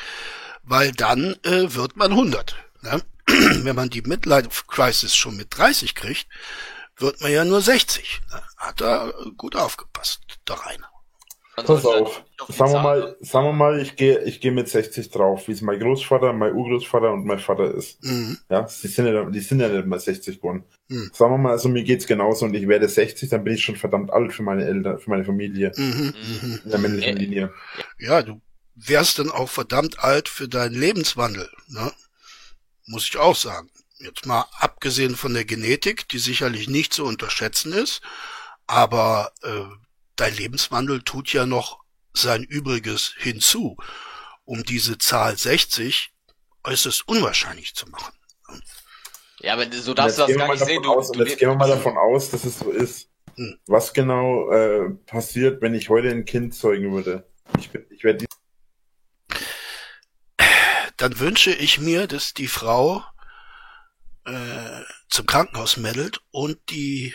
[0.62, 2.54] Weil dann äh, wird man 100.
[2.82, 3.02] Ne?
[3.64, 6.26] wenn man die Midlife Crisis schon mit 30 kriegt,
[6.96, 8.20] wird man ja nur 60.
[8.32, 8.42] Ne?
[8.56, 10.86] Hat er gut aufgepasst, der Rainer.
[11.56, 15.10] Man Pass auf, sagen wir mal, sagen wir mal, ich gehe, ich gehe mit 60
[15.10, 18.02] drauf, wie es mein Großvater, mein Urgroßvater und mein Vater ist.
[18.04, 18.38] Mhm.
[18.48, 20.64] Ja, die sind ja, die sind ja nicht mal 60 geworden.
[20.88, 21.10] Hm.
[21.12, 23.76] Sagen wir mal, also mir geht's genauso und ich werde 60, dann bin ich schon
[23.76, 26.14] verdammt alt für meine Eltern, für meine Familie Mhm.
[26.42, 26.60] Mhm.
[26.64, 27.52] in der männlichen Äh, Linie.
[27.98, 28.40] Ja, du
[28.76, 31.92] wärst dann auch verdammt alt für deinen Lebenswandel, ne?
[32.90, 33.70] Muss ich auch sagen.
[33.98, 38.00] Jetzt mal abgesehen von der Genetik, die sicherlich nicht zu unterschätzen ist,
[38.66, 39.62] aber äh,
[40.16, 41.78] dein Lebenswandel tut ja noch
[42.14, 43.76] sein Übriges hinzu,
[44.44, 46.10] um diese Zahl 60
[46.64, 48.12] äußerst unwahrscheinlich zu machen.
[49.38, 50.82] Ja, aber so darfst du das gar nicht sehen.
[50.82, 53.08] Du, aus, du jetzt gehen wir mal davon aus, dass es so ist.
[53.36, 53.56] Hm.
[53.68, 57.30] Was genau äh, passiert, wenn ich heute ein Kind zeugen würde?
[57.56, 58.26] Ich, ich werde
[61.00, 63.02] Dann wünsche ich mir, dass die Frau
[64.26, 67.14] äh, zum Krankenhaus meldet und die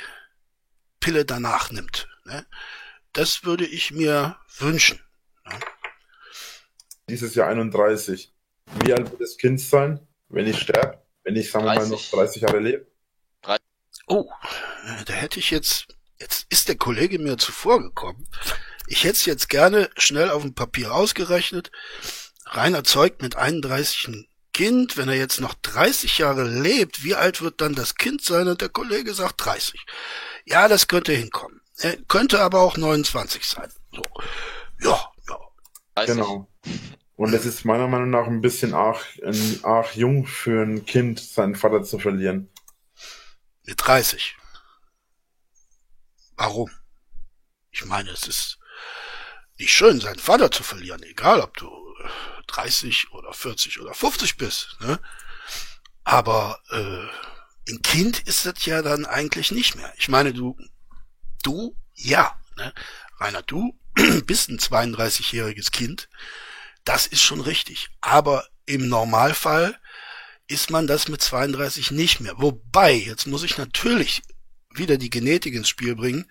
[1.00, 2.08] Pille danach nimmt.
[2.24, 2.48] Ne?
[3.13, 5.00] Das würde ich mir wünschen.
[5.45, 5.60] Ne?
[7.10, 8.34] Dieses Jahr 31.
[8.84, 11.06] Wie alt wird das Kind sein, wenn ich sterbe?
[11.24, 12.88] Wenn ich, sagen wir mal, noch 30 Jahre lebe?
[14.08, 14.28] Oh,
[15.06, 18.28] da hätte ich jetzt, jetzt ist der Kollege mir zuvor gekommen.
[18.88, 21.71] Ich hätte es jetzt gerne schnell auf dem Papier ausgerechnet.
[22.45, 27.41] Rainer zeugt mit 31 ein Kind, wenn er jetzt noch 30 Jahre lebt, wie alt
[27.41, 28.47] wird dann das Kind sein?
[28.47, 29.86] Und der Kollege sagt 30.
[30.45, 31.60] Ja, das könnte hinkommen.
[31.77, 33.69] Er könnte aber auch 29 sein.
[33.91, 34.03] So.
[34.79, 36.05] Ja, ja.
[36.05, 36.47] Genau.
[37.17, 41.19] Und es ist meiner Meinung nach ein bisschen arg, ein, arg jung für ein Kind,
[41.19, 42.49] seinen Vater zu verlieren.
[43.63, 44.38] Mit 30.
[46.38, 46.69] Warum?
[47.71, 48.60] Ich meine, es ist
[49.58, 51.69] nicht schön, seinen Vater zu verlieren, egal ob du
[52.47, 54.77] 30 oder 40 oder 50 bist.
[54.79, 54.99] Ne?
[56.03, 59.91] Aber äh, ein Kind ist das ja dann eigentlich nicht mehr.
[59.97, 60.58] Ich meine, du,
[61.43, 62.73] du, ja, ne?
[63.19, 63.77] Rainer, du
[64.25, 66.10] bist ein 32-jähriges Kind.
[66.84, 67.89] Das ist schon richtig.
[68.01, 69.79] Aber im Normalfall
[70.47, 72.34] ist man das mit 32 nicht mehr.
[72.38, 74.21] Wobei, jetzt muss ich natürlich
[74.69, 76.29] wieder die Genetik ins Spiel bringen.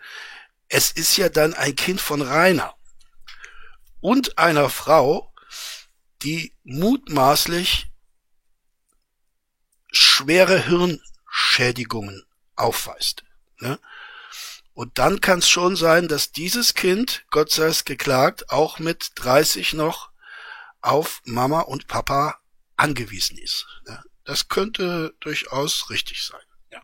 [0.69, 2.75] Es ist ja dann ein Kind von Rainer
[4.01, 5.33] und einer Frau,
[6.25, 7.87] die mutmaßlich
[9.93, 12.25] schwere Hirnschädigungen
[12.57, 13.25] aufweist.
[13.61, 13.79] Ne?
[14.73, 19.13] Und dann kann es schon sein, dass dieses Kind, Gott sei es geklagt, auch mit
[19.15, 20.11] 30 noch
[20.81, 22.41] auf Mama und Papa
[22.77, 23.67] angewiesen ist.
[23.87, 24.03] Ne?
[24.25, 26.41] Das könnte durchaus richtig sein.
[26.73, 26.83] Ja.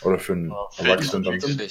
[0.00, 1.70] Oder für einen Erwachsenen dann.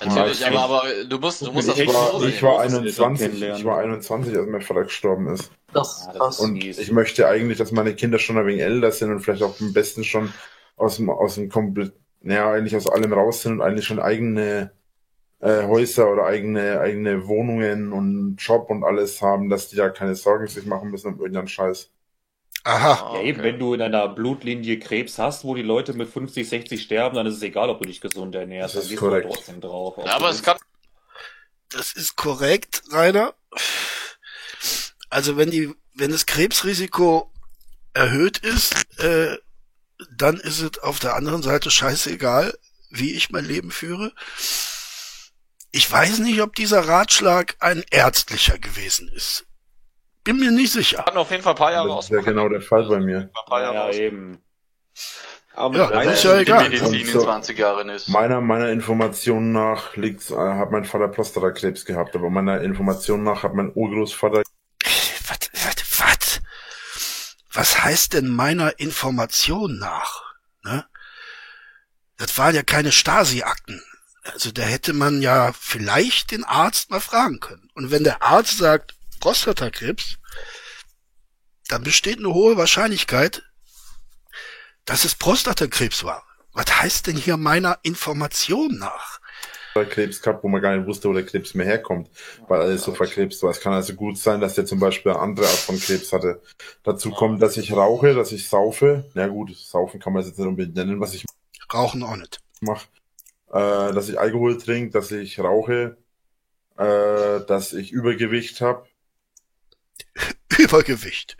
[0.00, 0.46] Natürlich.
[0.46, 4.36] Aber, aber du musst, du musst das ich war, ich war 21, ich war 21,
[4.36, 5.50] als mein Vater gestorben ist.
[5.72, 9.20] Das, das und ich möchte eigentlich, dass meine Kinder schon ein wenig älter sind und
[9.20, 10.32] vielleicht auch am besten schon
[10.76, 14.70] aus dem, aus dem komplett, naja, eigentlich aus allem raus sind und eigentlich schon eigene
[15.40, 20.14] äh, Häuser oder eigene, eigene Wohnungen und Job und alles haben, dass die da keine
[20.14, 21.90] Sorgen sich machen müssen um irgendeinen Scheiß.
[22.68, 23.14] Aha.
[23.14, 26.82] Ja, eben, wenn du in einer Blutlinie Krebs hast, wo die Leute mit 50, 60
[26.82, 28.74] sterben, dann ist es egal, ob du dich gesund ernährst.
[28.74, 29.26] Das ist dann korrekt.
[29.26, 29.96] trotzdem drauf.
[30.04, 30.58] Ja, aber es kann.
[31.70, 33.32] Das ist korrekt, Rainer.
[35.08, 37.32] Also wenn die, wenn das Krebsrisiko
[37.94, 39.38] erhöht ist, äh,
[40.14, 42.52] dann ist es auf der anderen Seite scheißegal,
[42.90, 44.12] wie ich mein Leben führe.
[45.70, 49.47] Ich weiß nicht, ob dieser Ratschlag ein ärztlicher gewesen ist.
[50.24, 51.02] Bin mir nicht sicher.
[51.04, 53.18] Kann auf jeden Fall ein paar Jahre Das ist ja genau der Fall bei mir.
[53.18, 53.94] Ein paar Jahre Ja, aus.
[53.96, 54.38] eben.
[55.54, 56.68] Aber Ja, das ist ja Die egal.
[56.68, 58.08] Medizin in so- 20 Jahren ist.
[58.08, 63.42] Meiner, meiner Information nach liegt's, äh, hat mein Vater Prostatakrebs gehabt, aber meiner Information nach
[63.42, 64.42] hat mein Urgroßvater
[64.84, 66.40] Was, was, was?
[67.52, 70.22] Was heißt denn meiner Information nach?
[70.62, 70.84] Ne?
[72.18, 73.82] Das waren ja keine Stasi-Akten.
[74.32, 77.70] Also da hätte man ja vielleicht den Arzt mal fragen können.
[77.74, 80.18] Und wenn der Arzt sagt Prostatakrebs,
[81.68, 83.42] dann besteht eine hohe Wahrscheinlichkeit,
[84.84, 86.24] dass es Prostatakrebs war.
[86.52, 89.20] Was heißt denn hier meiner Information nach?
[89.84, 92.10] Krebs gehabt, wo man gar nicht wusste, wo der Krebs mehr herkommt,
[92.48, 93.50] weil alles so verkrebst war.
[93.50, 96.40] Es kann also gut sein, dass der zum Beispiel eine andere Art von Krebs hatte.
[96.82, 99.04] Dazu kommt, dass ich rauche, dass ich saufe.
[99.14, 101.24] Na gut, saufen kann man jetzt nicht unbedingt nennen, was ich
[101.72, 102.40] Rauchen auch nicht.
[102.60, 102.86] mache.
[103.50, 105.96] Äh, dass ich Alkohol trinke, dass ich rauche,
[106.76, 108.86] äh, dass ich Übergewicht habe.
[110.62, 111.36] Übergewicht.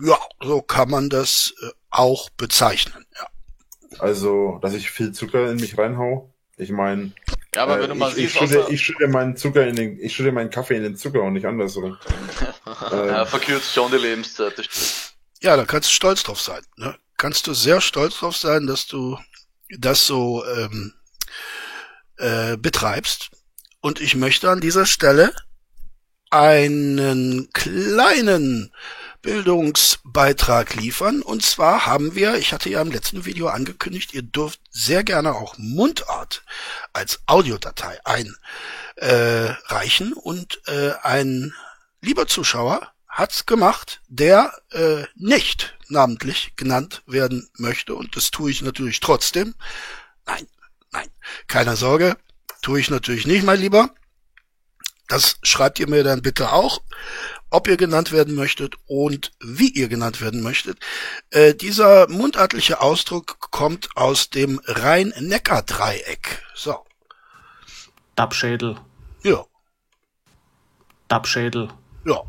[0.00, 3.06] Ja, so kann man das äh, auch bezeichnen.
[3.18, 3.28] Ja.
[4.00, 6.34] Also, dass ich viel Zucker in mich reinhau.
[6.56, 7.12] Ich meine,
[7.54, 9.66] Ja, aber äh, wenn du mal ich, ich, siehst, schütte, außer- ich schütte meinen Zucker
[9.66, 11.96] in den, ich schütte meinen Kaffee in den Zucker und nicht andersrum.
[12.92, 14.68] äh, Ja, verkürzt schon die Lebenszeit.
[15.40, 16.62] Ja, da kannst du stolz drauf sein.
[16.76, 16.96] Ne?
[17.16, 19.18] Kannst du sehr stolz drauf sein, dass du
[19.78, 20.94] das so ähm,
[22.16, 23.30] äh, betreibst.
[23.80, 25.34] Und ich möchte an dieser Stelle
[26.30, 28.72] einen kleinen
[29.24, 31.22] Bildungsbeitrag liefern.
[31.22, 35.34] Und zwar haben wir, ich hatte ja im letzten Video angekündigt, ihr dürft sehr gerne
[35.34, 36.44] auch Mundart
[36.92, 37.98] als Audiodatei
[38.96, 40.12] einreichen.
[40.12, 41.54] Und äh, ein
[42.02, 47.94] lieber Zuschauer hat's gemacht, der äh, nicht namentlich genannt werden möchte.
[47.94, 49.54] Und das tue ich natürlich trotzdem.
[50.26, 50.46] Nein,
[50.92, 51.08] nein,
[51.46, 52.16] keine Sorge.
[52.60, 53.94] tue ich natürlich nicht, mein Lieber.
[55.14, 56.82] Das schreibt ihr mir dann bitte auch,
[57.48, 60.80] ob ihr genannt werden möchtet und wie ihr genannt werden möchtet.
[61.30, 66.42] Äh, dieser mundartliche Ausdruck kommt aus dem Rhein-Neckar-Dreieck.
[66.52, 66.84] So.
[68.16, 68.76] Dabschädel.
[69.22, 69.44] Ja.
[71.06, 71.68] Dabschädel.
[72.04, 72.24] Ja.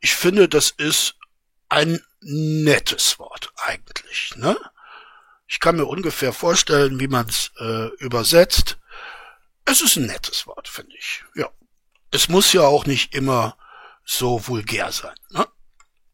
[0.00, 1.14] Ich finde, das ist
[1.70, 4.58] ein nettes Wort eigentlich, ne?
[5.48, 8.76] Ich kann mir ungefähr vorstellen, wie man es äh, übersetzt.
[9.64, 11.24] Es ist ein nettes Wort, finde ich.
[11.34, 11.48] Ja.
[12.10, 13.56] Es muss ja auch nicht immer
[14.04, 15.46] so vulgär sein, ne?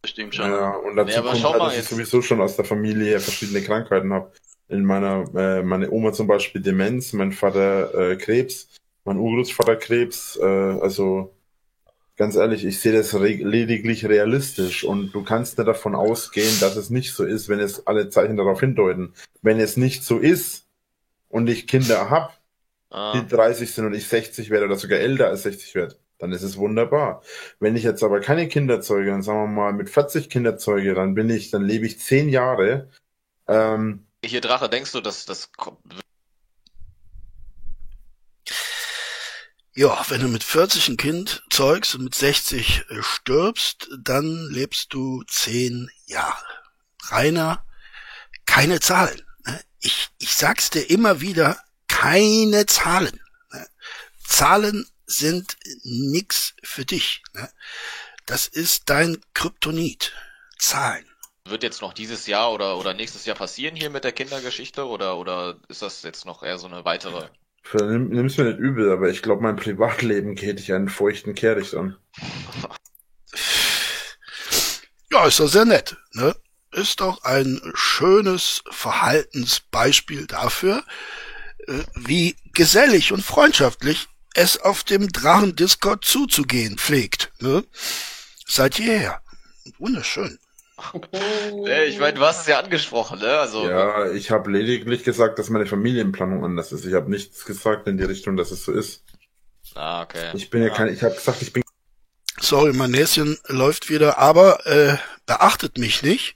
[0.04, 0.50] Stimmt schon.
[0.50, 2.64] Ja, und dazu Nee, aber kommt schau halt, mal dass ich sowieso schon aus der
[2.64, 4.32] Familie verschiedene Krankheiten habe.
[4.68, 8.68] In meiner, äh, meine Oma zum Beispiel Demenz, mein Vater äh, Krebs,
[9.04, 11.34] mein Urgroßvater Krebs, äh, also
[12.16, 16.76] ganz ehrlich, ich sehe das re lediglich realistisch und du kannst nicht davon ausgehen, dass
[16.76, 19.12] es nicht so ist, wenn es alle Zeichen darauf hindeuten.
[19.42, 20.66] Wenn es nicht so ist
[21.28, 22.38] und ich Kinder hab,
[22.92, 23.18] Ah.
[23.18, 26.42] die 30 sind und ich 60 werde oder sogar älter als 60 werde, dann ist
[26.42, 27.22] es wunderbar.
[27.58, 30.92] Wenn ich jetzt aber keine Kinder zeuge, dann sagen wir mal mit 40 Kinder zeuge,
[30.92, 32.90] dann bin ich, dann lebe ich 10 Jahre.
[33.48, 35.50] Ähm, Hier, Drache, denkst du, dass das
[39.74, 44.92] Ja, wenn du mit 40 ein Kind zeugst und mit 60 äh, stirbst, dann lebst
[44.92, 46.44] du 10 Jahre.
[47.08, 47.64] Rainer,
[48.44, 49.22] keine Zahlen.
[49.46, 49.58] ne?
[49.80, 51.56] Ich, ich sag's dir immer wieder,
[52.02, 53.20] keine Zahlen.
[53.52, 53.66] ne?
[54.24, 57.22] Zahlen sind nix für dich.
[57.32, 57.48] ne?
[58.26, 60.12] Das ist dein Kryptonit.
[60.58, 61.06] Zahlen.
[61.48, 65.16] wird jetzt noch dieses Jahr oder, oder nächstes Jahr passieren hier mit der Kindergeschichte oder,
[65.16, 67.28] oder ist das jetzt noch eher so eine weitere?
[67.74, 71.74] nimm, nimm's mir nicht übel, aber ich glaube, mein Privatleben geht ich einen feuchten Kehricht
[71.74, 71.96] an.
[75.12, 76.34] Ja, ist doch sehr nett, ne?
[76.72, 80.82] Ist doch ein schönes Verhaltensbeispiel dafür, äh,
[81.94, 87.64] wie gesellig und freundschaftlich es auf dem Drachen-Discord zuzugehen pflegt, ne?
[88.46, 89.20] Seit jeher.
[89.78, 90.38] Wunderschön.
[91.86, 93.38] Ich meine, du hast es ja angesprochen, ne?
[93.38, 96.84] Also, Ja, ich habe lediglich gesagt, dass meine Familienplanung anders ist.
[96.84, 99.04] Ich habe nichts gesagt in die Richtung, dass es so ist.
[99.74, 100.30] ah, okay.
[100.34, 101.62] Ich bin ja kein, ich habe gesagt, ich bin
[102.40, 104.96] Sorry, mein Näschen läuft wieder, aber äh,
[105.26, 106.34] beachtet mich nicht.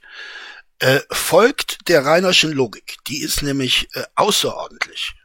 [0.79, 2.97] Äh, folgt der Reinerschen Logik.
[3.07, 5.15] Die ist nämlich äh, außerordentlich.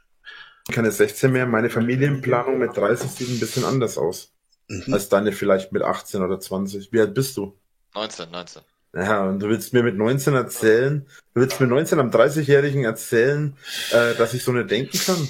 [0.71, 1.45] keine 16 mehr.
[1.45, 4.31] Meine Familienplanung mit 30 sieht ein bisschen anders aus.
[4.67, 4.93] Mhm.
[4.93, 6.91] Als deine vielleicht mit 18 oder 20.
[6.91, 7.57] Wie alt bist du?
[7.93, 8.61] 19, 19.
[8.95, 13.57] Ja, und du willst mir mit 19 erzählen, du willst mir 19 am 30-Jährigen erzählen,
[13.91, 15.27] äh, dass ich so nicht denken kann?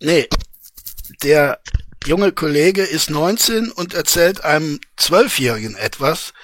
[0.00, 0.28] Nee,
[1.22, 1.60] der
[2.04, 6.34] junge Kollege ist 19 und erzählt einem Zwölfjährigen etwas,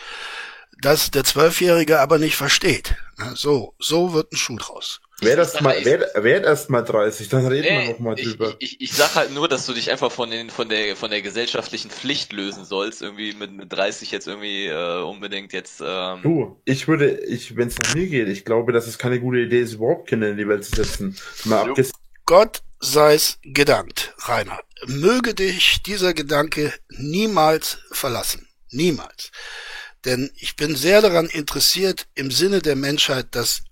[0.83, 2.95] das der Zwölfjährige aber nicht versteht.
[3.35, 5.01] So, so wird ein Schuh draus.
[5.23, 8.15] Erst sag mal, ja, werd, werd erst mal 30, dann reden wir Nee, noch mal
[8.17, 8.57] drüber.
[8.59, 11.13] ich, ich, ich sag halt nur, dass du dich einfach von den von der von
[11.13, 16.23] der gesellschaftlichen Pflicht lösen sollst, irgendwie mit, mit 30 jetzt irgendwie äh, unbedingt jetzt ähm,
[16.23, 19.39] Du, ich würde, ich, wenn es nach mir geht, ich glaube, dass es keine gute
[19.39, 21.17] Idee ist, überhaupt Kinder in die Welt zu setzen.
[21.45, 21.73] Mal
[22.27, 24.59] Gott sei's gedankt, Rainer.
[24.87, 28.49] Möge dich dieser Gedanke niemals verlassen.
[28.71, 29.31] Niemals.
[30.05, 33.63] Denn ich bin sehr daran interessiert, im Sinne der Menschheit, dass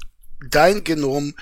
[0.48, 1.34] dein Genom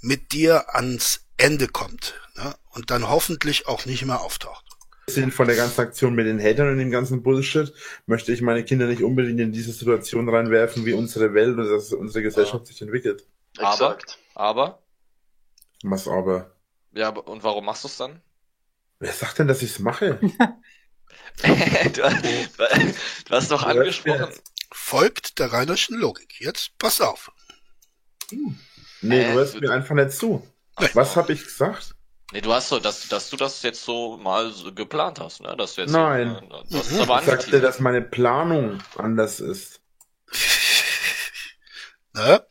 [0.00, 2.54] mit dir ans Ende kommt ne?
[2.70, 4.64] und dann hoffentlich auch nicht mehr auftaucht.
[5.30, 7.72] von der ganzen Aktion mit den Hatern und dem ganzen Bullshit,
[8.06, 11.92] möchte ich meine Kinder nicht unbedingt in diese Situation reinwerfen, wie unsere Welt oder dass
[11.92, 13.26] unsere Gesellschaft sich entwickelt.
[13.58, 14.18] aber Exakt.
[14.34, 14.82] aber
[15.82, 16.52] Was aber?
[16.92, 18.20] ja, aber- und warum machst du es dann?
[18.98, 20.18] Wer sagt denn, dass ich's mache?
[21.92, 24.28] du, du hast doch angesprochen.
[24.72, 26.40] Folgt der Reinerschen Logik.
[26.40, 27.30] Jetzt pass auf.
[29.00, 30.46] Nee, Äh, du hörst mir einfach nicht zu.
[30.94, 31.94] Was habe ich gesagt?
[32.32, 35.54] Nee, du hast so, dass, dass du das jetzt so mal so geplant hast, ne?
[35.56, 36.34] Dass du jetzt Nein.
[36.36, 37.00] äh, Du hast es Mhm.
[37.02, 39.80] aber Ich sagte, dass meine Planung anders ist.
[42.14, 42.42] Ne?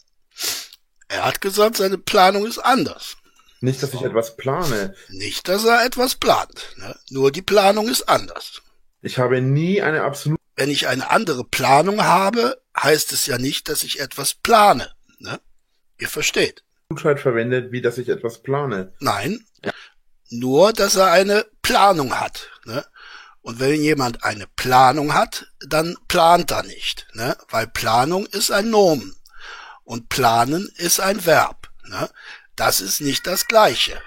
[1.07, 3.17] Er hat gesagt, seine Planung ist anders.
[3.61, 4.93] Nicht, dass ich etwas plane.
[5.09, 6.73] Nicht, dass er etwas plant.
[6.75, 6.95] Ne?
[7.09, 8.61] Nur die Planung ist anders.
[9.05, 13.69] Ich habe nie eine absolute Wenn ich eine andere Planung habe, heißt es ja nicht,
[13.69, 14.91] dass ich etwas plane.
[15.19, 15.39] Ne?
[15.99, 16.63] Ihr versteht.
[16.89, 18.93] Gutheit verwendet, wie dass ich etwas plane.
[18.99, 19.45] Nein,
[20.29, 22.49] nur, dass er eine Planung hat.
[22.65, 22.83] Ne?
[23.41, 27.07] Und wenn jemand eine Planung hat, dann plant er nicht.
[27.13, 27.37] Ne?
[27.49, 29.15] Weil Planung ist ein Nomen.
[29.83, 31.69] Und planen ist ein Verb.
[31.83, 32.09] Ne?
[32.55, 34.01] Das ist nicht das Gleiche.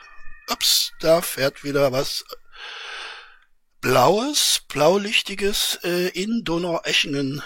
[0.51, 2.25] Ups, da fährt wieder was
[3.81, 7.43] Blaues, Blaulichtiges äh, in Donaueschingen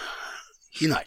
[0.69, 1.05] hinein.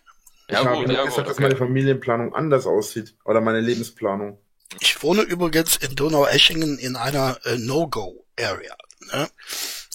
[0.49, 1.43] Ja, ich habe ja, gesagt, gut, dass okay.
[1.43, 3.17] meine Familienplanung anders aussieht.
[3.25, 4.39] Oder meine Lebensplanung.
[4.81, 8.77] Ich wohne übrigens in Donaueschingen in einer äh, No-Go-Area.
[9.13, 9.29] Ne?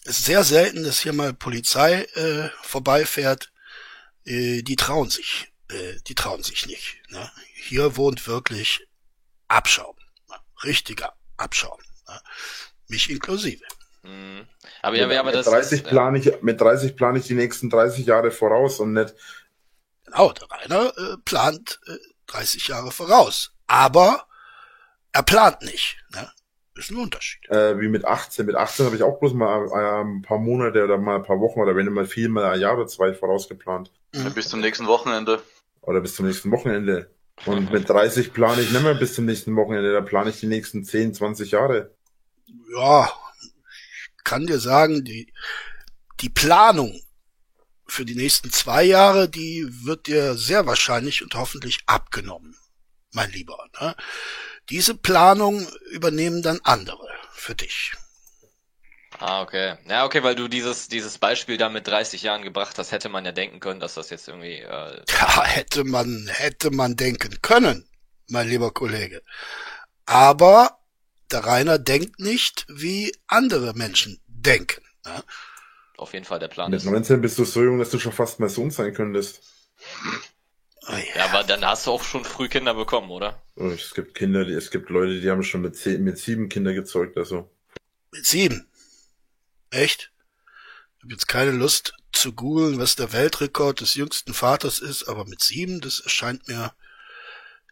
[0.04, 3.52] Es ist sehr selten, dass hier mal Polizei äh, vorbeifährt.
[4.26, 5.52] Äh, die trauen sich.
[5.70, 6.98] Äh, die trauen sich nicht.
[7.10, 7.32] Ne?
[7.54, 8.88] Hier wohnt wirklich
[9.48, 9.96] Abschaum.
[10.30, 10.36] Ne?
[10.64, 11.80] Richtiger Abschaum.
[12.08, 12.20] Ne?
[12.88, 13.64] Mich inklusive.
[14.04, 14.48] Mhm.
[14.82, 17.70] Aber ja, aber mit das 30 ist, plane ich, mit 30 plane ich die nächsten
[17.70, 19.14] 30 Jahre voraus und nicht.
[20.06, 21.98] Genau, der Rainer äh, plant äh,
[22.28, 23.54] 30 Jahre voraus.
[23.68, 24.26] Aber
[25.14, 25.98] er plant nicht.
[26.14, 26.30] Ne?
[26.76, 27.48] Ist ein Unterschied.
[27.50, 28.46] Äh, wie mit 18.
[28.46, 31.40] Mit 18 habe ich auch bloß mal äh, ein paar Monate oder mal ein paar
[31.40, 33.92] Wochen oder wenn immer viel mal ein Jahr oder zwei vorausgeplant.
[34.14, 34.34] Mhm.
[34.34, 35.42] Bis zum nächsten Wochenende.
[35.82, 37.12] Oder bis zum nächsten Wochenende.
[37.46, 40.48] Und mit 30 plane ich nicht mehr bis zum nächsten Wochenende, da plane ich die
[40.48, 41.96] nächsten 10, 20 Jahre.
[42.76, 43.12] Ja,
[44.32, 45.34] kann dir sagen, die,
[46.22, 47.02] die Planung
[47.86, 52.56] für die nächsten zwei Jahre, die wird dir sehr wahrscheinlich und hoffentlich abgenommen,
[53.12, 53.58] mein Lieber.
[53.82, 53.94] Ne?
[54.70, 57.92] Diese Planung übernehmen dann andere für dich.
[59.20, 59.76] Ah, okay.
[59.90, 63.26] Ja, okay, weil du dieses, dieses Beispiel da mit 30 Jahren gebracht hast, hätte man
[63.26, 64.60] ja denken können, dass das jetzt irgendwie.
[64.62, 67.86] Äh, Ja, hätte man, hätte man denken können,
[68.30, 69.24] mein lieber Kollege.
[70.06, 70.81] Aber
[71.32, 74.82] der Rainer denkt nicht, wie andere Menschen denken.
[75.06, 75.24] Ne?
[76.02, 76.86] auf jeden Fall der Plan Mit ist.
[76.86, 79.42] 19 bist du so jung, dass du schon fast mein Sohn sein könntest.
[80.88, 83.40] Oh Ja, aber dann hast du auch schon früh Kinder bekommen, oder?
[83.56, 86.50] Und Es gibt Kinder, die, es gibt Leute, die haben schon mit, zehn, mit sieben
[86.50, 87.52] Kinder gezeugt, also.
[88.12, 88.68] Mit sieben.
[89.70, 90.12] Echt?
[90.98, 95.26] Ich habe jetzt keine Lust zu googeln, was der Weltrekord des jüngsten Vaters ist, aber
[95.26, 96.74] mit sieben, das erscheint mir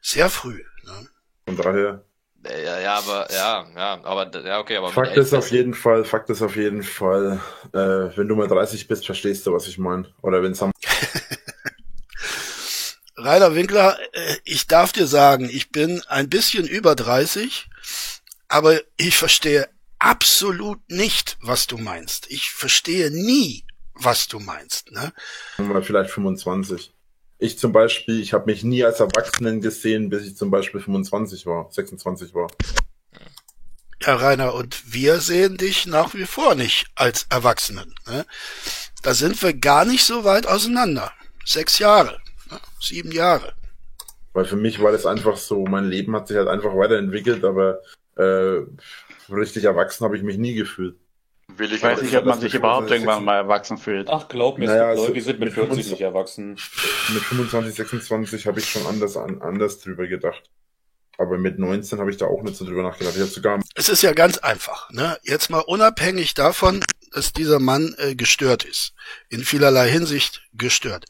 [0.02, 0.64] sehr früh.
[0.84, 1.10] Ne?
[1.46, 2.06] Von daher.
[2.44, 6.06] Äh, Ja, ja, aber ja, ja, aber ja, okay, aber Fakt ist auf jeden Fall,
[6.06, 7.40] Fakt ist auf jeden Fall,
[7.74, 10.12] äh, wenn du mal 30 bist, verstehst du, was ich meine.
[10.22, 10.72] Oder wenn es am
[13.18, 17.70] Rainer Winkler, äh, ich darf dir sagen, ich bin ein bisschen über 30,
[18.48, 19.68] aber ich verstehe
[20.00, 22.32] absolut nicht, was du meinst.
[22.32, 24.92] Ich verstehe nie, was du meinst.
[24.92, 25.12] Ne?
[25.58, 26.94] mal vielleicht 25.
[27.42, 31.46] Ich zum Beispiel, ich habe mich nie als Erwachsenen gesehen, bis ich zum Beispiel 25
[31.46, 32.48] war, 26 war.
[34.02, 37.96] Ja, Rainer, und wir sehen dich nach wie vor nicht als Erwachsenen.
[38.06, 38.26] Ne?
[39.04, 41.14] Da sind wir gar nicht so weit auseinander.
[41.46, 42.20] Sechs Jahre,
[42.52, 42.60] ne?
[42.82, 43.54] sieben Jahre.
[44.34, 47.80] Weil für mich war das einfach so, mein Leben hat sich halt einfach weiterentwickelt, aber
[48.18, 48.64] äh,
[49.34, 50.98] richtig erwachsen habe ich mich nie gefühlt.
[51.60, 54.10] Will ich, Ich weiß nicht, ob man sich überhaupt 25 irgendwann mal erwachsen fühlt.
[54.10, 56.50] Ach, glaub mir, es Naja, also Leute, die sind mit mit 40 25 nicht erwachsen.
[57.14, 60.50] Mit 25, 26 habe ich schon anders an, anders drüber gedacht.
[61.18, 63.18] Aber mit 19 habe ich da auch nicht so drüber nachgedacht.
[63.18, 64.90] Ich sogar Es ist ja ganz einfach.
[64.92, 65.18] Ne?
[65.24, 66.82] Jetzt mal unabhängig davon,
[67.12, 68.94] dass dieser Mann äh, gestört ist.
[69.28, 71.06] In vielerlei Hinsicht gestört.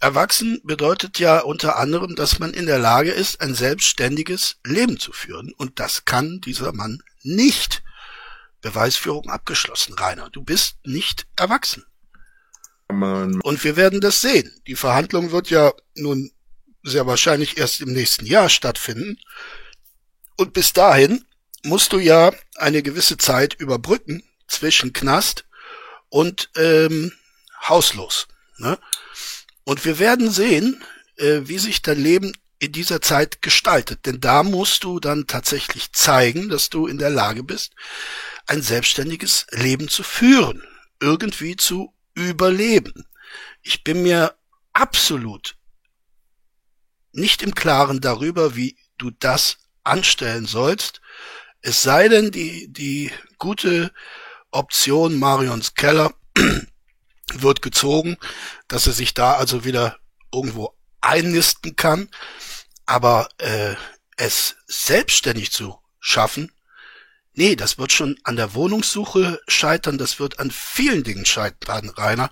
[0.00, 5.12] Erwachsen bedeutet ja unter anderem, dass man in der Lage ist, ein selbstständiges Leben zu
[5.12, 5.52] führen.
[5.58, 7.82] Und das kann dieser Mann nicht.
[8.66, 10.28] Beweisführung abgeschlossen, Rainer.
[10.30, 11.84] Du bist nicht erwachsen.
[12.88, 14.60] mal Und wir werden das sehen.
[14.66, 16.32] Die Verhandlung wird ja nun
[16.82, 19.20] sehr wahrscheinlich erst im nächsten Jahr stattfinden.
[20.36, 21.24] Und bis dahin
[21.62, 25.44] musst du ja eine gewisse Zeit überbrücken zwischen Knast
[26.08, 27.12] und ähm,
[27.68, 28.26] hauslos.
[28.58, 28.78] Ne?
[29.62, 30.82] Und wir werden sehen,
[31.18, 34.06] äh, wie sich dein Leben in dieser Zeit gestaltet.
[34.06, 37.74] Denn da musst du dann tatsächlich zeigen, dass du in der Lage bist,
[38.46, 40.62] ein selbstständiges Leben zu führen,
[41.00, 43.06] irgendwie zu überleben.
[43.62, 44.34] Ich bin mir
[44.72, 45.56] absolut
[47.12, 51.00] nicht im Klaren darüber, wie du das anstellen sollst.
[51.62, 53.92] Es sei denn, die, die gute
[54.50, 56.12] Option Marions Keller
[57.32, 58.16] wird gezogen,
[58.68, 59.98] dass er sich da also wieder
[60.32, 62.08] irgendwo einnisten kann.
[62.86, 63.74] Aber äh,
[64.16, 66.52] es selbstständig zu schaffen,
[67.34, 72.30] nee, das wird schon an der Wohnungssuche scheitern, das wird an vielen Dingen scheitern, Rainer,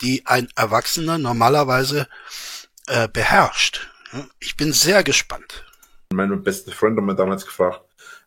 [0.00, 2.08] die ein Erwachsener normalerweise
[2.86, 3.88] äh, beherrscht.
[4.38, 5.64] Ich bin sehr gespannt.
[6.12, 7.82] mein bester Freund hat mir damals gefragt,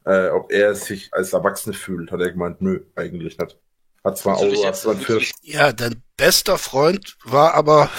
[0.06, 2.12] äh, ob er sich als Erwachsene fühlt.
[2.12, 3.58] Hat er gemeint, nö, eigentlich nicht.
[4.04, 7.90] Hat zwar dich auch für du dich- Ja, dein bester Freund war aber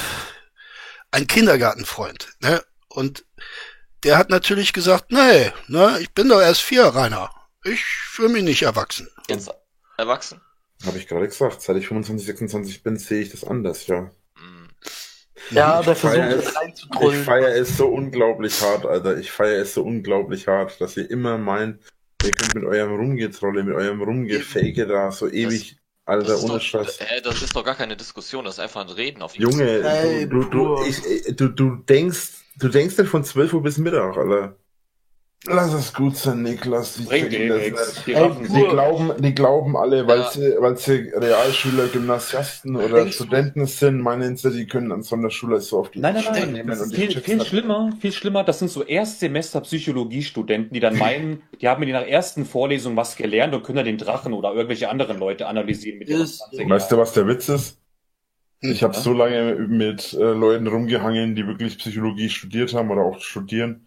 [1.11, 2.63] ein Kindergartenfreund, ne?
[2.89, 3.25] Und
[4.05, 7.31] der hat natürlich gesagt, nee, ne, ich bin doch erst vier, Rainer.
[7.65, 9.09] Ich fühle mich nicht erwachsen.
[9.29, 9.51] Jetzt
[9.99, 10.41] erwachsen?
[10.87, 14.11] Habe ich gerade gesagt, seit ich 25, 26 bin, sehe ich das anders, ja.
[14.37, 14.69] Hm.
[15.51, 17.25] Ja, der Ich feier versucht es- es Ich reinzutrollen.
[17.25, 19.19] feiere es so unglaublich hart, Alter.
[19.19, 21.81] Ich feiere es so unglaublich hart, dass ihr immer meint,
[22.25, 25.77] ihr könnt mit eurem Rumgetrolle, mit eurem Rumgefake da so ewig,
[26.07, 26.99] Alter, Das ohne doch, Scheiß.
[27.01, 30.27] äh, das ist doch gar keine Diskussion, das ist einfach ein Reden auf Junge, Ey,
[30.29, 31.03] du, du, du, ich,
[31.37, 34.57] du, du denkst, du denkst nicht von 12 Uhr bis Mittag, Alter.
[35.47, 36.97] Lass es gut sein, Niklas.
[36.97, 38.05] Die, Bringt checken eh das.
[38.05, 40.31] Die Ey, raffen die, glauben, die glauben alle, weil, Ja.
[40.31, 45.03] sie, weil sie Realschüler, Gymnasiasten oder Denkst du- Studenten sind, meinen sie, die können an
[45.03, 46.53] so einer Schule so auf die Nein, nein, nein.
[46.53, 48.45] nehmen Das ist die viel, viel schlimmer, viel schlimmer.
[48.45, 53.17] Das sind so Erstsemester Psychologiestudenten, die dann meinen, die haben in der ersten Vorlesung was
[53.17, 56.69] gelernt und können dann den Drachen oder irgendwelche anderen Leute analysieren mit ihren Ist- 20
[56.69, 57.79] Weißt du, was der Witz ist?
[58.61, 59.01] Ich habe ja.
[59.01, 63.87] so lange mit äh, Leuten rumgehangen, die wirklich Psychologie studiert haben oder auch studieren.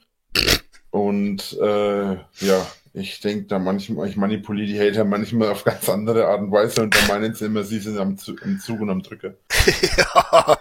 [0.90, 6.28] Und äh, ja, ich denke da manchmal, ich manipuliere die Hater manchmal auf ganz andere
[6.28, 8.90] Art und Weise und da meinen sie immer, sie sind am Zug, im Zug und
[8.90, 9.34] am Drücker.
[9.98, 10.58] ja,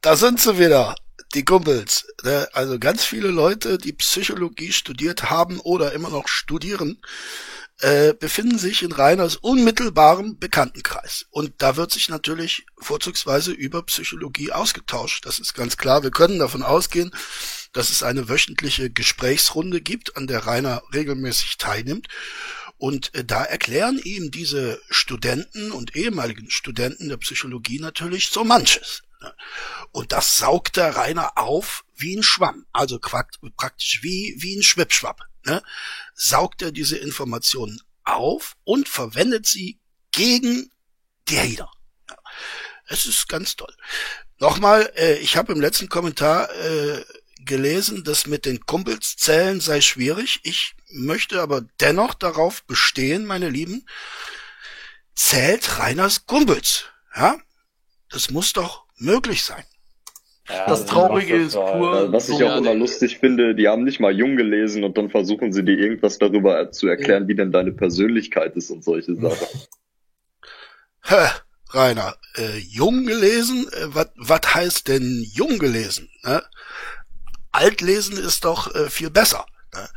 [0.00, 0.94] da sind sie wieder,
[1.34, 2.06] die Kumpels.
[2.24, 2.48] ne?
[2.52, 6.98] Also ganz viele Leute, die Psychologie studiert haben oder immer noch studieren,
[7.80, 11.26] äh, befinden sich in Reiners unmittelbarem Bekanntenkreis.
[11.30, 15.26] Und da wird sich natürlich vorzugsweise über Psychologie ausgetauscht.
[15.26, 16.02] Das ist ganz klar.
[16.02, 17.12] Wir können davon ausgehen,
[17.72, 22.08] dass es eine wöchentliche Gesprächsrunde gibt, an der Rainer regelmäßig teilnimmt.
[22.78, 29.02] Und äh, da erklären ihm diese Studenten und ehemaligen Studenten der Psychologie natürlich so manches.
[29.92, 35.22] Und das saugt der Rainer auf wie ein Schwamm, also praktisch wie, wie ein Schwippschwapp.
[35.44, 35.62] Ne?
[36.14, 39.80] Saugt er diese Informationen auf und verwendet sie
[40.12, 40.70] gegen
[41.28, 41.70] die Hater.
[42.86, 43.74] Es ist ganz toll.
[44.38, 47.04] Nochmal, äh, ich habe im letzten Kommentar äh,
[47.40, 50.40] gelesen, dass mit den Kumpels zählen sei schwierig.
[50.42, 53.86] Ich möchte aber dennoch darauf bestehen, meine Lieben,
[55.14, 56.84] zählt Reiners Kumpels.
[57.14, 57.38] Ja?
[58.10, 59.64] Das muss doch möglich sein.
[60.48, 64.00] Ja, Das Traurige ist pur- Äh, Was ich auch immer lustig finde, die haben nicht
[64.00, 67.72] mal jung gelesen und dann versuchen sie dir irgendwas darüber zu erklären, wie denn deine
[67.72, 69.46] Persönlichkeit ist und solche Sachen.
[71.04, 71.28] Hä,
[71.70, 73.68] Rainer, äh, jung gelesen?
[73.72, 76.08] Äh, Was heißt denn jung gelesen?
[76.22, 76.42] Ne?
[77.52, 79.44] Altlesen ist doch äh, viel besser.
[79.74, 79.88] Ne?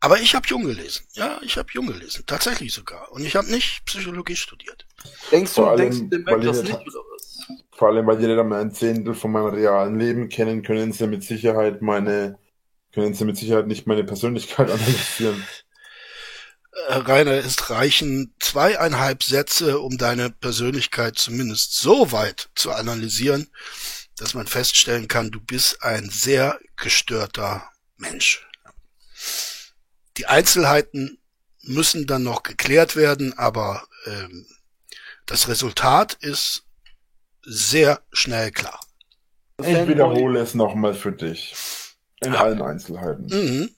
[0.00, 1.04] Aber ich habe jung gelesen.
[1.14, 2.22] Ja, ich habe jung gelesen.
[2.26, 3.10] Tatsächlich sogar.
[3.12, 4.86] Und ich habe nicht Psychologie studiert.
[5.32, 7.02] Denkst du, Vor allem, denkst du dem Mac das nicht oder?
[7.78, 11.22] Vor allem, weil nicht einmal ein Zehntel von meinem realen Leben kennen, können sie mit
[11.22, 12.36] Sicherheit meine,
[12.92, 15.46] können sie mit Sicherheit nicht meine Persönlichkeit analysieren.
[16.88, 23.46] Äh, Rainer, es reichen zweieinhalb Sätze, um deine Persönlichkeit zumindest so weit zu analysieren,
[24.16, 28.44] dass man feststellen kann, du bist ein sehr gestörter Mensch.
[30.16, 31.20] Die Einzelheiten
[31.62, 34.46] müssen dann noch geklärt werden, aber ähm,
[35.26, 36.64] das Resultat ist
[37.48, 38.80] sehr schnell klar.
[39.60, 41.54] Ich wiederhole es nochmal für dich.
[42.20, 42.40] In Ja.
[42.42, 43.26] allen Einzelheiten.
[43.26, 43.70] Mhm.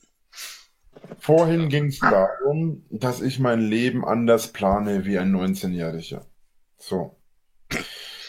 [1.18, 6.24] Vorhin ging es darum, dass ich mein Leben anders plane wie ein 19-Jähriger.
[6.78, 7.18] So.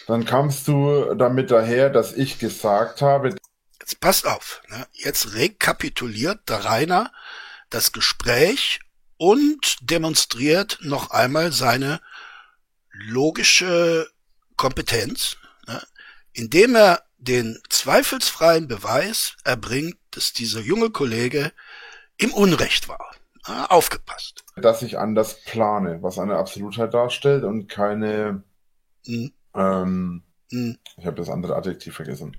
[0.08, 3.36] Dann kamst du damit daher, dass ich gesagt habe,
[3.80, 4.62] Jetzt passt auf.
[4.70, 4.86] Ne?
[4.94, 7.12] Jetzt rekapituliert der Rainer
[7.70, 8.80] das Gespräch
[9.18, 12.00] und demonstriert noch einmal seine
[12.92, 14.08] logische
[14.62, 15.38] Kompetenz,
[15.68, 15.82] ne?
[16.34, 21.52] indem er den zweifelsfreien Beweis erbringt, dass dieser junge Kollege
[22.18, 23.16] im Unrecht war.
[23.48, 24.44] Ja, aufgepasst.
[24.56, 28.44] dass ich anders plane, was eine Absolutheit darstellt und keine,
[29.08, 30.78] Hm, ähm, hm.
[30.98, 32.38] ich habe das andere Adjektiv vergessen.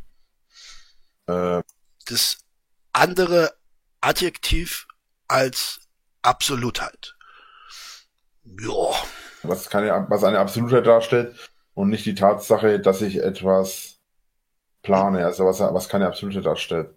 [1.26, 1.60] Äh,
[2.06, 2.38] Das
[2.92, 3.52] andere
[4.00, 4.86] Adjektiv
[5.26, 5.80] als
[6.22, 7.16] Absolutheit.
[8.44, 8.94] Ja,
[9.42, 13.98] was keine, was eine Absolutheit darstellt und nicht die Tatsache, dass ich etwas
[14.82, 16.90] plane, also was, was keine Absolutheit darstellt.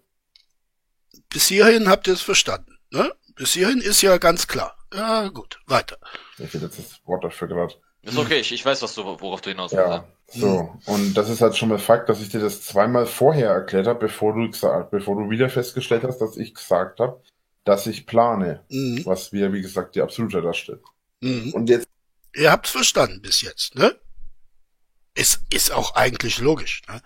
[1.30, 2.76] bis hierhin habt ihr es verstanden.
[2.90, 3.12] Ne?
[3.36, 4.76] Bis hierhin ist ja ganz klar.
[4.94, 5.98] Ja, gut, weiter.
[6.38, 7.74] Ich hätte jetzt das Wort dafür gerade.
[8.02, 9.84] Ist okay, ich, ich weiß, was du, worauf du hinaus willst.
[9.88, 10.72] Ja, so.
[10.86, 13.98] Und das ist halt schon mal Fakt, dass ich dir das zweimal vorher erklärt habe,
[13.98, 17.20] bevor du gesagt, bevor du wieder festgestellt hast, dass ich gesagt habe,
[17.64, 19.04] dass ich plane, Mhm.
[19.06, 20.82] was wir, wie gesagt, die Absolutheit darstellt.
[21.20, 21.52] Mhm.
[21.52, 21.88] Und jetzt
[22.34, 23.96] Ihr habt's verstanden bis jetzt, ne?
[25.16, 26.82] Es ist auch eigentlich logisch.
[26.88, 27.00] Ne?